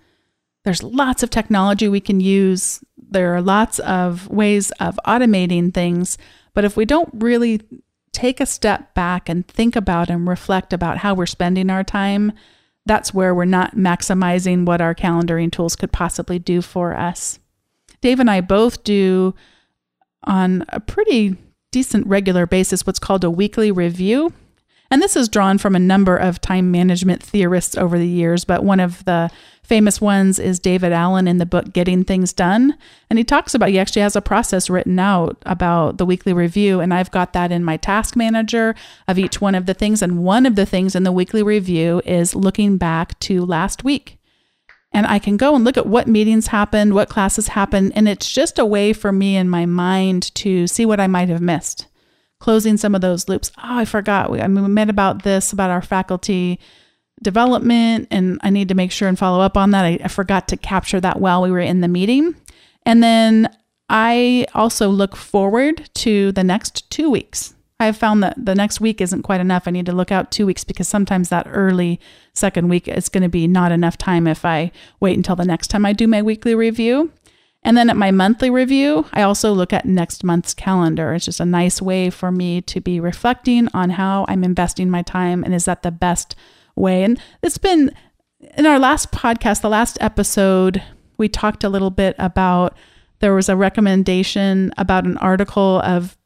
there's 0.64 0.84
lots 0.84 1.24
of 1.24 1.30
technology 1.30 1.90
we 1.90 2.00
can 2.00 2.22
use. 2.22 2.82
There 3.10 3.34
are 3.36 3.42
lots 3.42 3.80
of 3.80 4.28
ways 4.30 4.72
of 4.80 5.00
automating 5.06 5.74
things. 5.74 6.18
But 6.54 6.66
if 6.66 6.76
we 6.76 6.86
don't 6.86 7.10
really 7.14 7.62
take 8.12 8.40
a 8.40 8.46
step 8.46 8.94
back 8.94 9.30
and 9.30 9.48
think 9.48 9.76
about 9.76 10.10
and 10.10 10.28
reflect 10.28 10.74
about 10.74 10.98
how 10.98 11.14
we're 11.14 11.26
spending 11.26 11.70
our 11.70 11.84
time, 11.84 12.34
that's 12.86 13.14
where 13.14 13.36
we're 13.36 13.46
not 13.46 13.76
maximizing 13.76 14.66
what 14.66 14.82
our 14.82 14.96
calendaring 14.96 15.52
tools 15.52 15.76
could 15.76 15.92
possibly 15.92 16.40
do 16.40 16.62
for 16.62 16.96
us. 16.96 17.40
Dave 18.02 18.20
and 18.20 18.30
I 18.30 18.42
both 18.42 18.84
do 18.84 19.36
on 20.24 20.66
a 20.70 20.80
pretty 20.80 21.36
decent 21.72 22.08
regular 22.08 22.46
basis 22.46 22.86
what's 22.86 23.00
called 23.00 23.24
a 23.24 23.32
weekly 23.32 23.72
review. 23.72 24.34
And 24.90 25.02
this 25.02 25.16
is 25.16 25.28
drawn 25.28 25.58
from 25.58 25.76
a 25.76 25.80
number 25.80 26.16
of 26.16 26.40
time 26.40 26.72
management 26.72 27.22
theorists 27.22 27.78
over 27.78 27.98
the 27.98 28.08
years, 28.08 28.46
but 28.46 28.64
one 28.64 28.80
of 28.80 29.04
the 29.06 29.30
famous 29.62 30.00
ones 30.00 30.40
is 30.40 30.60
David 30.60 30.94
Allen 30.94 31.28
in 31.28 31.40
the 31.40 31.46
book 31.46 31.74
Getting 31.74 32.06
Things 32.06 32.32
Done. 32.32 32.78
And 33.10 33.20
he 33.20 33.26
talks 33.26 33.54
about, 33.54 33.70
he 33.70 33.80
actually 33.80 34.02
has 34.02 34.16
a 34.16 34.22
process 34.22 34.70
written 34.70 34.98
out 34.98 35.38
about 35.46 35.98
the 35.98 36.06
weekly 36.06 36.32
review. 36.32 36.80
And 36.80 36.94
I've 36.94 37.12
got 37.12 37.34
that 37.34 37.52
in 37.52 37.66
my 37.66 37.76
task 37.76 38.16
manager 38.16 38.76
of 39.10 39.20
each 39.20 39.42
one 39.42 39.56
of 39.56 39.66
the 39.66 39.74
things. 39.74 40.02
And 40.02 40.24
one 40.24 40.46
of 40.46 40.56
the 40.56 40.66
things 40.66 40.96
in 40.96 41.04
the 41.04 41.12
weekly 41.12 41.44
review 41.44 42.02
is 42.06 42.34
looking 42.34 42.78
back 42.78 43.20
to 43.20 43.46
last 43.46 43.84
week. 43.84 44.18
And 44.94 45.06
I 45.06 45.20
can 45.20 45.36
go 45.36 45.54
and 45.54 45.66
look 45.66 45.76
at 45.76 45.86
what 45.86 46.08
meetings 46.08 46.48
happened, 46.48 46.94
what 46.94 47.10
classes 47.10 47.50
happened. 47.50 47.92
And 47.94 48.08
it's 48.08 48.32
just 48.32 48.58
a 48.58 48.66
way 48.66 48.94
for 48.94 49.12
me 49.12 49.36
in 49.36 49.50
my 49.50 49.66
mind 49.66 50.34
to 50.36 50.66
see 50.66 50.86
what 50.86 51.02
I 51.02 51.08
might 51.08 51.28
have 51.28 51.42
missed 51.42 51.88
closing 52.40 52.78
some 52.78 52.96
of 52.96 53.02
those 53.02 53.28
loops. 53.28 53.52
Oh, 53.58 53.78
I 53.80 53.86
forgot. 53.86 54.32
We, 54.32 54.42
I 54.42 54.48
mean, 54.48 54.64
we 54.64 54.70
met 54.70 54.90
about 54.90 55.24
this, 55.24 55.52
about 55.52 55.70
our 55.70 55.82
faculty 55.82 56.60
development, 57.24 58.08
and 58.12 58.40
I 58.44 58.50
need 58.50 58.70
to 58.70 58.76
make 58.76 58.92
sure 58.92 59.08
and 59.08 59.18
follow 59.18 59.42
up 59.42 59.58
on 59.58 59.72
that. 59.72 59.86
I, 59.86 60.00
I 60.04 60.08
forgot 60.08 60.48
to 60.50 60.58
capture 60.58 61.00
that 61.02 61.20
while 61.20 61.42
we 61.42 61.52
were 61.52 61.60
in 61.60 61.82
the 61.82 61.88
meeting. 61.88 62.36
And 62.86 63.02
then 63.02 63.50
I 63.90 64.46
also 64.54 64.90
look 64.90 65.16
forward 65.16 65.90
to 65.96 66.32
the 66.32 66.44
next 66.44 66.90
two 66.92 67.10
weeks. 67.10 67.54
I've 67.80 67.98
found 67.98 68.24
that 68.24 68.44
the 68.44 68.56
next 68.56 68.82
week 68.82 69.02
isn't 69.02 69.22
quite 69.22 69.40
enough. 69.40 69.68
I 69.68 69.72
need 69.72 69.86
to 69.86 69.92
look 69.92 70.12
out 70.12 70.32
two 70.32 70.46
weeks 70.48 70.64
because 70.64 70.88
sometimes 70.88 71.30
that 71.30 71.48
early 71.50 72.00
second 72.34 72.70
week 72.70 72.88
is 72.88 73.08
going 73.08 73.24
to 73.24 73.30
be 73.30 73.48
not 73.48 73.72
enough 73.72 73.98
time 73.98 74.26
if 74.26 74.44
I 74.46 74.72
wait 75.00 75.16
until 75.16 75.36
the 75.36 75.46
next 75.46 75.68
time 75.68 75.86
I 75.86 75.94
do 75.94 76.08
my 76.08 76.22
weekly 76.22 76.56
review. 76.56 77.12
And 77.68 77.76
then 77.76 77.90
at 77.90 77.98
my 77.98 78.12
monthly 78.12 78.50
review, 78.50 79.06
I 79.12 79.24
also 79.24 79.52
look 79.52 79.74
at 79.74 79.84
next 79.84 80.24
month's 80.24 80.54
calendar. 80.54 81.14
It's 81.14 81.26
just 81.26 81.42
a 81.42 81.46
nice 81.46 81.82
way 81.82 82.10
for 82.10 82.32
me 82.32 82.62
to 82.62 82.80
be 82.80 83.02
reflecting 83.02 83.68
on 83.74 83.90
how 83.90 84.26
I'm 84.30 84.46
investing 84.46 84.90
my 84.90 85.02
time 85.02 85.44
and 85.44 85.54
is 85.54 85.66
that 85.66 85.84
the 85.84 85.92
best 85.92 86.38
way. 86.78 87.04
And 87.04 87.22
it's 87.44 87.58
been 87.58 87.92
in 88.58 88.66
our 88.66 88.80
last 88.80 89.12
podcast, 89.12 89.64
the 89.64 89.70
last 89.70 89.98
episode, 90.00 90.82
we 91.18 91.28
talked 91.28 91.66
a 91.66 91.70
little 91.70 91.90
bit 91.90 92.16
about 92.18 92.78
there 93.20 93.36
was 93.36 93.50
a 93.50 93.58
recommendation 93.58 94.72
about 94.78 95.04
an 95.04 95.18
article 95.18 95.82
of 95.82 96.18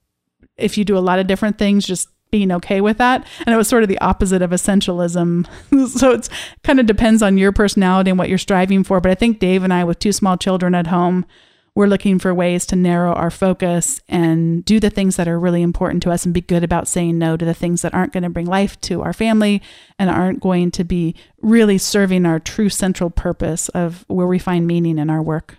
if 0.58 0.78
you 0.78 0.86
do 0.86 0.96
a 0.96 1.00
lot 1.00 1.18
of 1.18 1.26
different 1.26 1.58
things, 1.58 1.88
just 1.88 2.08
being 2.32 2.52
okay 2.52 2.82
with 2.82 2.98
that. 2.98 3.28
And 3.46 3.54
it 3.54 3.58
was 3.58 3.68
sort 3.68 3.84
of 3.84 3.90
the 3.90 4.00
opposite 4.00 4.42
of 4.42 4.52
essentialism. 4.52 5.48
so 5.90 6.12
it's 6.12 6.30
kind 6.64 6.80
of 6.80 6.86
depends 6.86 7.22
on 7.22 7.38
your 7.38 7.52
personality 7.52 8.10
and 8.10 8.18
what 8.18 8.30
you're 8.30 8.38
striving 8.38 8.84
for. 8.84 9.00
But 9.00 9.12
I 9.12 9.16
think 9.16 9.40
Dave 9.40 9.64
and 9.64 9.74
I, 9.74 9.84
with 9.84 10.00
two 10.00 10.12
small 10.12 10.38
children 10.38 10.74
at 10.74 10.88
home, 10.88 11.26
we're 11.74 11.88
looking 11.88 12.20
for 12.20 12.34
ways 12.34 12.66
to 12.66 12.76
narrow 12.76 13.14
our 13.14 13.32
focus 13.32 14.02
and 14.10 14.66
do 14.66 14.80
the 14.80 14.90
things 14.90 15.16
that 15.16 15.28
are 15.28 15.40
really 15.40 15.62
important 15.62 16.04
to 16.04 16.12
us 16.12 16.26
and 16.26 16.34
be 16.34 16.42
good 16.42 16.64
about 16.64 16.88
saying 16.88 17.18
no 17.18 17.38
to 17.38 17.46
the 17.46 17.54
things 17.54 17.82
that 17.82 17.94
aren't 17.94 18.12
going 18.12 18.24
to 18.24 18.30
bring 18.30 18.46
life 18.46 18.80
to 18.82 19.02
our 19.02 19.14
family 19.14 19.62
and 19.98 20.10
aren't 20.10 20.42
going 20.42 20.70
to 20.72 20.84
be 20.84 21.16
really 21.42 21.78
serving 21.78 22.26
our 22.26 22.40
true 22.40 22.68
central 22.68 23.10
purpose 23.10 23.70
of 23.70 24.04
where 24.10 24.28
we 24.28 24.38
find 24.38 24.68
meaning 24.68 24.98
in 24.98 25.10
our 25.10 25.22
work. 25.22 25.58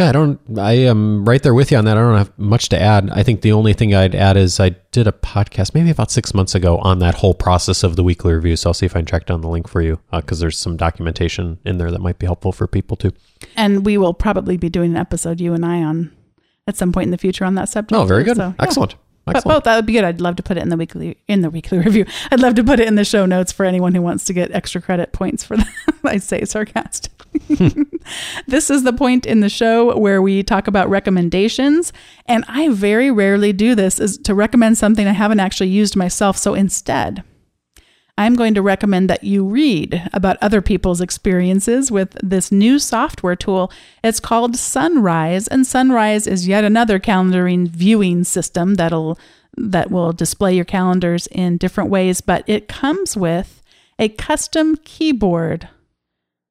Yeah, 0.00 0.08
I 0.08 0.12
don't. 0.12 0.40
I 0.58 0.72
am 0.72 1.26
right 1.26 1.42
there 1.42 1.52
with 1.52 1.70
you 1.70 1.76
on 1.76 1.84
that. 1.84 1.98
I 1.98 2.00
don't 2.00 2.16
have 2.16 2.38
much 2.38 2.70
to 2.70 2.80
add. 2.80 3.10
I 3.10 3.22
think 3.22 3.42
the 3.42 3.52
only 3.52 3.74
thing 3.74 3.94
I'd 3.94 4.14
add 4.14 4.38
is 4.38 4.58
I 4.58 4.70
did 4.92 5.06
a 5.06 5.12
podcast 5.12 5.74
maybe 5.74 5.90
about 5.90 6.10
six 6.10 6.32
months 6.32 6.54
ago 6.54 6.78
on 6.78 7.00
that 7.00 7.16
whole 7.16 7.34
process 7.34 7.82
of 7.82 7.96
the 7.96 8.02
weekly 8.02 8.32
review. 8.32 8.56
So 8.56 8.70
I'll 8.70 8.74
see 8.74 8.86
if 8.86 8.96
I 8.96 9.00
can 9.00 9.04
track 9.04 9.26
down 9.26 9.42
the 9.42 9.48
link 9.48 9.68
for 9.68 9.82
you 9.82 10.00
because 10.10 10.40
uh, 10.40 10.44
there's 10.44 10.56
some 10.56 10.78
documentation 10.78 11.58
in 11.66 11.76
there 11.76 11.90
that 11.90 12.00
might 12.00 12.18
be 12.18 12.24
helpful 12.24 12.50
for 12.50 12.66
people 12.66 12.96
too. 12.96 13.12
And 13.56 13.84
we 13.84 13.98
will 13.98 14.14
probably 14.14 14.56
be 14.56 14.70
doing 14.70 14.92
an 14.92 14.96
episode 14.96 15.38
you 15.38 15.52
and 15.52 15.66
I 15.66 15.82
on 15.82 16.16
at 16.66 16.78
some 16.78 16.92
point 16.92 17.08
in 17.08 17.10
the 17.10 17.18
future 17.18 17.44
on 17.44 17.54
that 17.56 17.68
subject. 17.68 17.92
Oh, 17.92 18.06
very 18.06 18.24
good. 18.24 18.38
So, 18.38 18.54
Yeah. 18.58 18.64
Excellent. 18.64 18.94
But 19.32 19.44
both 19.44 19.64
that 19.64 19.76
would 19.76 19.86
be 19.86 19.94
good. 19.94 20.04
I'd 20.04 20.20
love 20.20 20.36
to 20.36 20.42
put 20.42 20.56
it 20.56 20.62
in 20.62 20.68
the 20.68 20.76
weekly 20.76 21.16
in 21.28 21.42
the 21.42 21.50
weekly 21.50 21.78
review. 21.86 22.06
I'd 22.30 22.40
love 22.40 22.54
to 22.54 22.64
put 22.64 22.80
it 22.80 22.88
in 22.88 22.94
the 22.94 23.04
show 23.04 23.26
notes 23.26 23.52
for 23.52 23.64
anyone 23.64 23.94
who 23.94 24.02
wants 24.02 24.24
to 24.26 24.32
get 24.32 24.50
extra 24.52 24.80
credit 24.80 25.12
points 25.12 25.44
for 25.44 25.56
that. 25.58 25.68
I 26.04 26.18
say 26.18 26.44
sarcastic. 26.44 27.12
this 28.46 28.70
is 28.70 28.82
the 28.82 28.92
point 28.92 29.24
in 29.24 29.40
the 29.40 29.48
show 29.48 29.96
where 29.96 30.20
we 30.20 30.42
talk 30.42 30.66
about 30.66 30.88
recommendations, 30.90 31.92
and 32.26 32.44
I 32.48 32.70
very 32.70 33.10
rarely 33.10 33.52
do 33.52 33.74
this 33.74 34.00
is 34.00 34.18
to 34.18 34.34
recommend 34.34 34.78
something 34.78 35.06
I 35.06 35.12
haven't 35.12 35.40
actually 35.40 35.68
used 35.68 35.94
myself. 35.94 36.36
So 36.36 36.54
instead, 36.54 37.22
I'm 38.20 38.34
going 38.34 38.52
to 38.52 38.60
recommend 38.60 39.08
that 39.08 39.24
you 39.24 39.46
read 39.46 40.06
about 40.12 40.36
other 40.42 40.60
people's 40.60 41.00
experiences 41.00 41.90
with 41.90 42.18
this 42.22 42.52
new 42.52 42.78
software 42.78 43.34
tool. 43.34 43.72
It's 44.04 44.20
called 44.20 44.56
Sunrise, 44.56 45.48
and 45.48 45.66
Sunrise 45.66 46.26
is 46.26 46.46
yet 46.46 46.62
another 46.62 47.00
calendaring 47.00 47.66
viewing 47.66 48.24
system 48.24 48.74
that'll 48.74 49.18
that 49.56 49.90
will 49.90 50.12
display 50.12 50.54
your 50.54 50.66
calendars 50.66 51.28
in 51.28 51.56
different 51.56 51.88
ways, 51.88 52.20
but 52.20 52.44
it 52.46 52.68
comes 52.68 53.16
with 53.16 53.62
a 53.98 54.10
custom 54.10 54.76
keyboard 54.84 55.70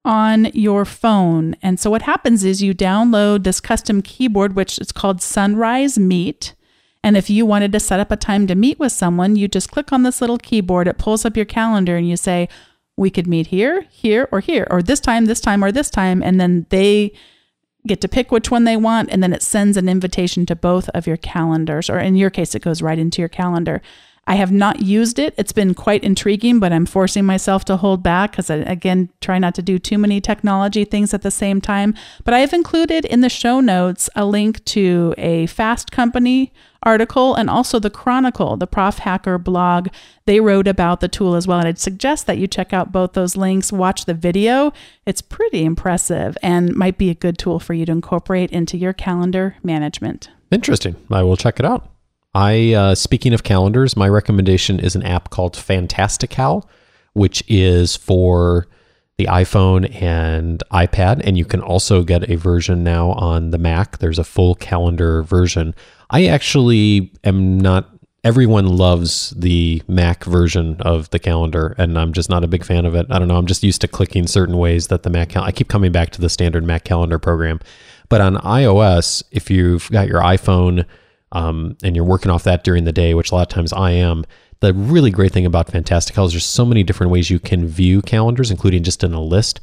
on 0.04 0.46
your 0.46 0.86
phone. 0.86 1.56
And 1.62 1.80
so 1.80 1.92
what 1.92 2.02
happens 2.02 2.44
is 2.44 2.64
you 2.64 2.74
download 2.74 3.44
this 3.44 3.62
custom 3.62 4.02
keyboard, 4.02 4.56
which 4.56 4.80
is 4.80 4.92
called 4.92 5.22
Sunrise 5.22 6.00
Meet. 6.00 6.56
And 7.04 7.16
if 7.16 7.30
you 7.30 7.46
wanted 7.46 7.72
to 7.72 7.80
set 7.80 8.00
up 8.00 8.12
a 8.12 8.18
time 8.18 8.46
to 8.48 8.56
meet 8.56 8.80
with 8.80 8.92
someone, 8.92 9.36
you 9.36 9.48
just 9.48 9.72
click 9.72 9.94
on 9.94 10.04
this 10.04 10.22
little 10.22 10.38
keyboard, 10.38 10.88
it 10.88 10.98
pulls 10.98 11.26
up 11.26 11.36
your 11.36 11.46
calendar, 11.46 11.96
and 11.96 12.08
you 12.10 12.18
say, 12.18 12.50
We 12.98 13.10
could 13.10 13.28
meet 13.28 13.48
here, 13.48 13.86
here, 13.90 14.28
or 14.32 14.42
here, 14.42 14.68
or 14.70 14.82
this 14.82 15.00
time, 15.00 15.26
this 15.26 15.40
time, 15.40 15.64
or 15.64 15.72
this 15.72 15.90
time. 15.90 16.22
And 16.22 16.40
then 16.40 16.66
they 16.70 17.14
get 17.88 18.02
to 18.02 18.10
pick 18.10 18.32
which 18.32 18.52
one 18.52 18.66
they 18.66 18.76
want, 18.76 19.10
and 19.12 19.24
then 19.24 19.34
it 19.34 19.42
sends 19.42 19.78
an 19.78 19.88
invitation 19.88 20.46
to 20.48 20.56
both 20.56 20.90
of 20.90 21.08
your 21.08 21.18
calendars, 21.18 21.90
or 21.90 22.00
in 22.00 22.16
your 22.16 22.30
case, 22.30 22.54
it 22.54 22.62
goes 22.62 22.82
right 22.82 23.00
into 23.00 23.22
your 23.22 23.30
calendar. 23.30 23.82
I 24.30 24.36
have 24.36 24.52
not 24.52 24.84
used 24.84 25.18
it. 25.18 25.34
It's 25.38 25.52
been 25.52 25.74
quite 25.74 26.04
intriguing, 26.04 26.60
but 26.60 26.72
I'm 26.72 26.86
forcing 26.86 27.26
myself 27.26 27.66
to 27.66 27.78
hold 27.78 28.04
back 28.04 28.30
because 28.30 28.52
I, 28.52 28.60
uh, 28.60 28.72
again, 28.72 29.10
try 29.22 29.40
not 29.40 29.56
to 29.56 29.64
do 29.64 29.80
too 29.80 29.98
many 29.98 30.22
technology 30.22 30.86
things 30.86 31.16
at 31.16 31.24
the 31.24 31.32
same 31.32 31.60
time. 31.60 31.96
But 32.24 32.36
I 32.36 32.40
have 32.42 32.54
included 32.54 33.06
in 33.06 33.22
the 33.22 33.28
show 33.30 33.60
notes 33.60 34.08
a 34.16 34.28
link 34.28 34.64
to 34.66 35.16
a 35.18 35.48
Fast 35.48 35.92
Company 35.92 36.54
article 36.84 37.34
and 37.34 37.50
also 37.50 37.80
the 37.80 37.90
Chronicle, 37.90 38.56
the 38.56 38.68
Prof 38.68 39.00
Hacker 39.00 39.40
blog. 39.40 39.88
They 40.26 40.40
wrote 40.40 40.68
about 40.68 41.00
the 41.00 41.08
tool 41.08 41.34
as 41.34 41.48
well. 41.48 41.58
And 41.58 41.68
I'd 41.68 41.80
suggest 41.80 42.28
that 42.28 42.38
you 42.38 42.46
check 42.46 42.72
out 42.72 42.92
both 42.92 43.14
those 43.14 43.36
links, 43.36 43.72
watch 43.72 44.06
the 44.06 44.14
video. 44.14 44.72
It's 45.08 45.24
pretty 45.24 45.66
impressive 45.66 46.38
and 46.44 46.76
might 46.76 47.00
be 47.00 47.10
a 47.10 47.16
good 47.16 47.40
tool 47.40 47.60
for 47.60 47.74
you 47.74 47.84
to 47.88 47.92
incorporate 47.92 48.52
into 48.52 48.78
your 48.78 48.94
calendar 48.94 49.56
management. 49.64 50.30
Interesting. 50.52 50.98
I 51.10 51.24
will 51.24 51.36
check 51.36 51.60
it 51.60 51.66
out. 51.66 51.90
I, 52.40 52.74
uh, 52.74 52.96
speaking 52.96 53.34
of 53.34 53.44
calendars, 53.44 53.98
my 53.98 54.08
recommendation 54.08 54.80
is 54.80 54.96
an 54.96 55.04
app 55.04 55.30
called 55.30 55.58
Fantastical, 55.58 56.70
which 57.12 57.44
is 57.50 57.98
for 57.98 58.68
the 59.18 59.26
iPhone 59.26 59.94
and 60.02 60.64
iPad. 60.72 61.20
And 61.26 61.38
you 61.38 61.44
can 61.44 61.60
also 61.60 62.02
get 62.02 62.30
a 62.30 62.38
version 62.38 62.82
now 62.82 63.12
on 63.12 63.50
the 63.50 63.58
Mac. 63.58 63.98
There's 63.98 64.20
a 64.20 64.24
full 64.24 64.56
calendar 64.56 65.22
version. 65.22 65.76
I 66.12 66.28
actually 66.28 67.12
am 67.26 67.60
not, 67.60 67.90
everyone 68.24 68.68
loves 68.68 69.32
the 69.32 69.84
Mac 69.90 70.24
version 70.24 70.78
of 70.80 71.10
the 71.10 71.20
calendar, 71.20 71.76
and 71.78 72.00
I'm 72.00 72.14
just 72.14 72.30
not 72.30 72.46
a 72.46 72.48
big 72.48 72.64
fan 72.64 72.86
of 72.86 72.96
it. 72.96 73.06
I 73.10 73.20
don't 73.20 73.28
know. 73.28 73.38
I'm 73.38 73.48
just 73.48 73.64
used 73.64 73.82
to 73.82 73.90
clicking 73.90 74.28
certain 74.28 74.58
ways 74.58 74.88
that 74.88 75.04
the 75.04 75.10
Mac, 75.10 75.28
cal- 75.28 75.44
I 75.44 75.52
keep 75.52 75.68
coming 75.68 75.92
back 75.92 76.12
to 76.12 76.22
the 76.22 76.30
standard 76.30 76.64
Mac 76.64 76.86
calendar 76.86 77.20
program. 77.20 77.60
But 78.08 78.22
on 78.22 78.38
iOS, 78.38 79.24
if 79.30 79.52
you've 79.52 79.92
got 79.92 80.08
your 80.08 80.22
iPhone, 80.22 80.86
um, 81.32 81.78
and 81.84 81.96
you're 81.96 82.06
working 82.06 82.32
off 82.32 82.44
that 82.44 82.64
during 82.64 82.86
the 82.86 82.92
day, 82.92 83.14
which 83.14 83.32
a 83.32 83.36
lot 83.36 83.48
of 83.48 83.54
times 83.54 83.74
I 83.74 83.92
am. 83.92 84.26
The 84.62 84.74
really 84.74 85.12
great 85.12 85.32
thing 85.32 85.46
about 85.46 85.72
Fantastical 85.72 86.26
is 86.26 86.34
there's 86.34 86.46
so 86.46 86.66
many 86.66 86.84
different 86.84 87.12
ways 87.12 87.30
you 87.30 87.40
can 87.40 87.66
view 87.66 88.02
calendars, 88.02 88.52
including 88.52 88.84
just 88.84 89.04
in 89.04 89.14
a 89.14 89.22
list. 89.22 89.60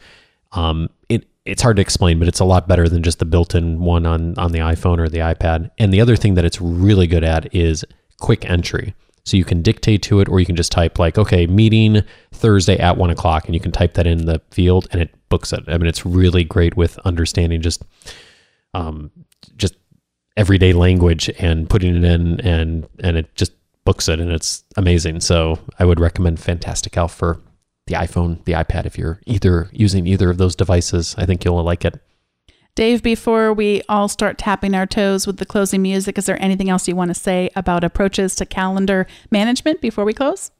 Um, 0.52 0.88
it 1.08 1.26
it's 1.44 1.62
hard 1.62 1.76
to 1.76 1.82
explain, 1.82 2.18
but 2.18 2.28
it's 2.28 2.40
a 2.40 2.44
lot 2.44 2.66
better 2.66 2.88
than 2.88 3.02
just 3.02 3.18
the 3.18 3.24
built-in 3.24 3.80
one 3.80 4.06
on 4.06 4.38
on 4.38 4.52
the 4.52 4.60
iPhone 4.60 4.98
or 4.98 5.08
the 5.08 5.18
iPad. 5.18 5.70
And 5.78 5.92
the 5.92 6.00
other 6.00 6.16
thing 6.16 6.34
that 6.34 6.44
it's 6.44 6.60
really 6.60 7.06
good 7.06 7.24
at 7.24 7.54
is 7.54 7.84
quick 8.18 8.48
entry. 8.48 8.94
So 9.24 9.36
you 9.36 9.44
can 9.44 9.60
dictate 9.60 10.02
to 10.02 10.20
it, 10.20 10.28
or 10.28 10.38
you 10.38 10.46
can 10.46 10.54
just 10.54 10.70
type 10.70 11.00
like, 11.00 11.18
okay, 11.18 11.48
meeting 11.48 12.02
Thursday 12.32 12.78
at 12.78 12.96
one 12.96 13.10
o'clock, 13.10 13.46
and 13.46 13.54
you 13.54 13.60
can 13.60 13.72
type 13.72 13.94
that 13.94 14.06
in 14.06 14.26
the 14.26 14.40
field, 14.50 14.86
and 14.92 15.02
it 15.02 15.12
books 15.28 15.52
it. 15.52 15.64
I 15.66 15.76
mean, 15.78 15.88
it's 15.88 16.06
really 16.06 16.44
great 16.44 16.76
with 16.76 16.96
understanding 17.00 17.60
just 17.60 17.82
um, 18.72 19.10
just 19.56 19.74
everyday 20.36 20.72
language 20.72 21.30
and 21.38 21.68
putting 21.68 21.96
it 21.96 22.04
in 22.04 22.40
and 22.40 22.88
and 23.00 23.16
it 23.16 23.34
just 23.34 23.52
books 23.84 24.08
it 24.08 24.20
and 24.20 24.30
it's 24.30 24.64
amazing. 24.76 25.20
So 25.20 25.58
I 25.78 25.84
would 25.84 26.00
recommend 26.00 26.40
Fantastical 26.40 27.08
for 27.08 27.40
the 27.86 27.94
iPhone, 27.94 28.44
the 28.44 28.52
iPad 28.52 28.84
if 28.84 28.98
you're 28.98 29.20
either 29.26 29.70
using 29.72 30.06
either 30.06 30.28
of 30.28 30.38
those 30.38 30.56
devices. 30.56 31.14
I 31.16 31.24
think 31.24 31.44
you'll 31.44 31.62
like 31.62 31.84
it. 31.84 32.00
Dave, 32.74 33.02
before 33.02 33.54
we 33.54 33.80
all 33.88 34.06
start 34.06 34.36
tapping 34.36 34.74
our 34.74 34.84
toes 34.84 35.26
with 35.26 35.38
the 35.38 35.46
closing 35.46 35.80
music, 35.80 36.18
is 36.18 36.26
there 36.26 36.40
anything 36.42 36.68
else 36.68 36.86
you 36.86 36.94
want 36.94 37.08
to 37.08 37.14
say 37.14 37.48
about 37.56 37.84
approaches 37.84 38.34
to 38.34 38.44
calendar 38.44 39.06
management 39.30 39.80
before 39.80 40.04
we 40.04 40.12
close? 40.12 40.50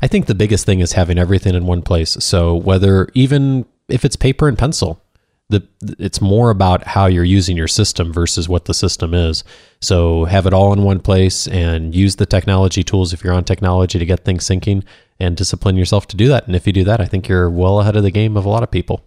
I 0.00 0.06
think 0.06 0.24
the 0.24 0.34
biggest 0.34 0.64
thing 0.64 0.80
is 0.80 0.92
having 0.92 1.18
everything 1.18 1.54
in 1.54 1.66
one 1.66 1.82
place. 1.82 2.12
So 2.20 2.54
whether 2.54 3.10
even 3.12 3.66
if 3.88 4.06
it's 4.06 4.16
paper 4.16 4.48
and 4.48 4.56
pencil, 4.56 5.02
the 5.50 5.66
it's 5.98 6.20
more 6.20 6.50
about 6.50 6.86
how 6.86 7.06
you're 7.06 7.24
using 7.24 7.56
your 7.56 7.68
system 7.68 8.12
versus 8.12 8.48
what 8.48 8.64
the 8.64 8.74
system 8.74 9.12
is. 9.12 9.44
So 9.80 10.24
have 10.24 10.46
it 10.46 10.54
all 10.54 10.72
in 10.72 10.82
one 10.82 11.00
place 11.00 11.46
and 11.48 11.94
use 11.94 12.16
the 12.16 12.26
technology 12.26 12.82
tools 12.82 13.12
if 13.12 13.22
you're 13.22 13.34
on 13.34 13.44
technology 13.44 13.98
to 13.98 14.06
get 14.06 14.24
things 14.24 14.44
syncing 14.44 14.84
and 15.18 15.36
discipline 15.36 15.76
yourself 15.76 16.06
to 16.08 16.16
do 16.16 16.28
that. 16.28 16.46
And 16.46 16.56
if 16.56 16.66
you 16.66 16.72
do 16.72 16.84
that, 16.84 17.00
I 17.00 17.04
think 17.04 17.28
you're 17.28 17.50
well 17.50 17.80
ahead 17.80 17.96
of 17.96 18.02
the 18.02 18.10
game 18.10 18.36
of 18.36 18.44
a 18.44 18.48
lot 18.48 18.62
of 18.62 18.70
people. 18.70 19.04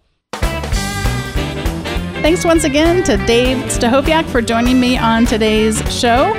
Thanks 2.22 2.44
once 2.44 2.64
again 2.64 3.02
to 3.04 3.16
Dave 3.26 3.58
Stachowiak 3.64 4.24
for 4.26 4.40
joining 4.40 4.80
me 4.80 4.96
on 4.96 5.26
today's 5.26 5.82
show 5.92 6.32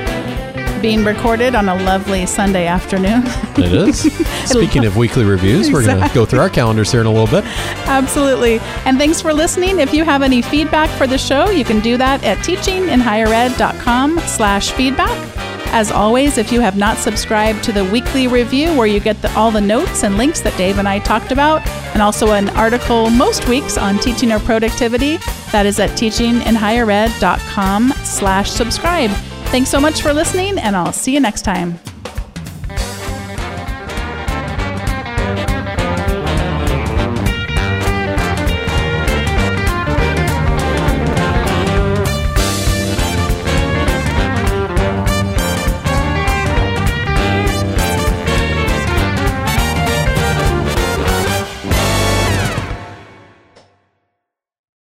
being 0.86 1.04
recorded 1.04 1.56
on 1.56 1.68
a 1.68 1.74
lovely 1.74 2.28
Sunday 2.28 2.68
afternoon. 2.68 3.24
It 3.58 3.74
is. 3.74 4.02
Speaking 4.46 4.86
of 4.86 4.96
weekly 4.96 5.24
reviews, 5.24 5.72
we're 5.72 5.84
going 5.84 6.00
to 6.00 6.14
go 6.14 6.28
through 6.28 6.42
our 6.42 6.50
calendars 6.50 6.92
here 6.92 7.02
in 7.02 7.08
a 7.08 7.12
little 7.12 7.26
bit. 7.26 7.44
Absolutely. 7.88 8.60
And 8.86 9.00
thanks 9.00 9.20
for 9.20 9.34
listening. 9.34 9.80
If 9.80 9.96
you 9.96 10.04
have 10.04 10.22
any 10.22 10.44
feedback 10.44 10.92
for 10.92 11.08
the 11.08 11.18
show, 11.18 11.50
you 11.50 11.66
can 11.66 11.80
do 11.80 11.98
that 11.98 12.24
at 12.24 12.38
teachinginhighered.com 12.38 14.20
slash 14.28 14.74
feedback. 14.74 15.18
As 15.70 15.92
always, 15.92 16.38
if 16.38 16.52
you 16.52 16.62
have 16.62 16.78
not 16.78 16.98
subscribed 17.00 17.64
to 17.64 17.72
the 17.72 17.86
weekly 17.86 18.28
review 18.28 18.78
where 18.78 18.86
you 18.86 19.00
get 19.00 19.20
the, 19.24 19.32
all 19.36 19.50
the 19.50 19.62
notes 19.62 20.04
and 20.04 20.18
links 20.18 20.42
that 20.42 20.56
Dave 20.56 20.78
and 20.78 20.88
I 20.88 21.00
talked 21.00 21.32
about, 21.32 21.66
and 21.96 22.02
also 22.04 22.34
an 22.34 22.50
article 22.50 23.10
most 23.10 23.48
weeks 23.48 23.76
on 23.76 23.98
teaching 23.98 24.32
or 24.32 24.38
productivity, 24.38 25.18
that 25.52 25.66
is 25.66 25.80
at 25.80 25.90
teachinginhighered.com 25.98 27.92
slash 28.04 28.52
subscribe. 28.52 29.10
Thanks 29.56 29.70
so 29.70 29.80
much 29.80 30.02
for 30.02 30.14
listening, 30.14 30.60
and 30.60 30.76
I'll 30.76 30.92
see 30.92 31.14
you 31.14 31.22
next 31.22 31.44
time. 31.44 31.80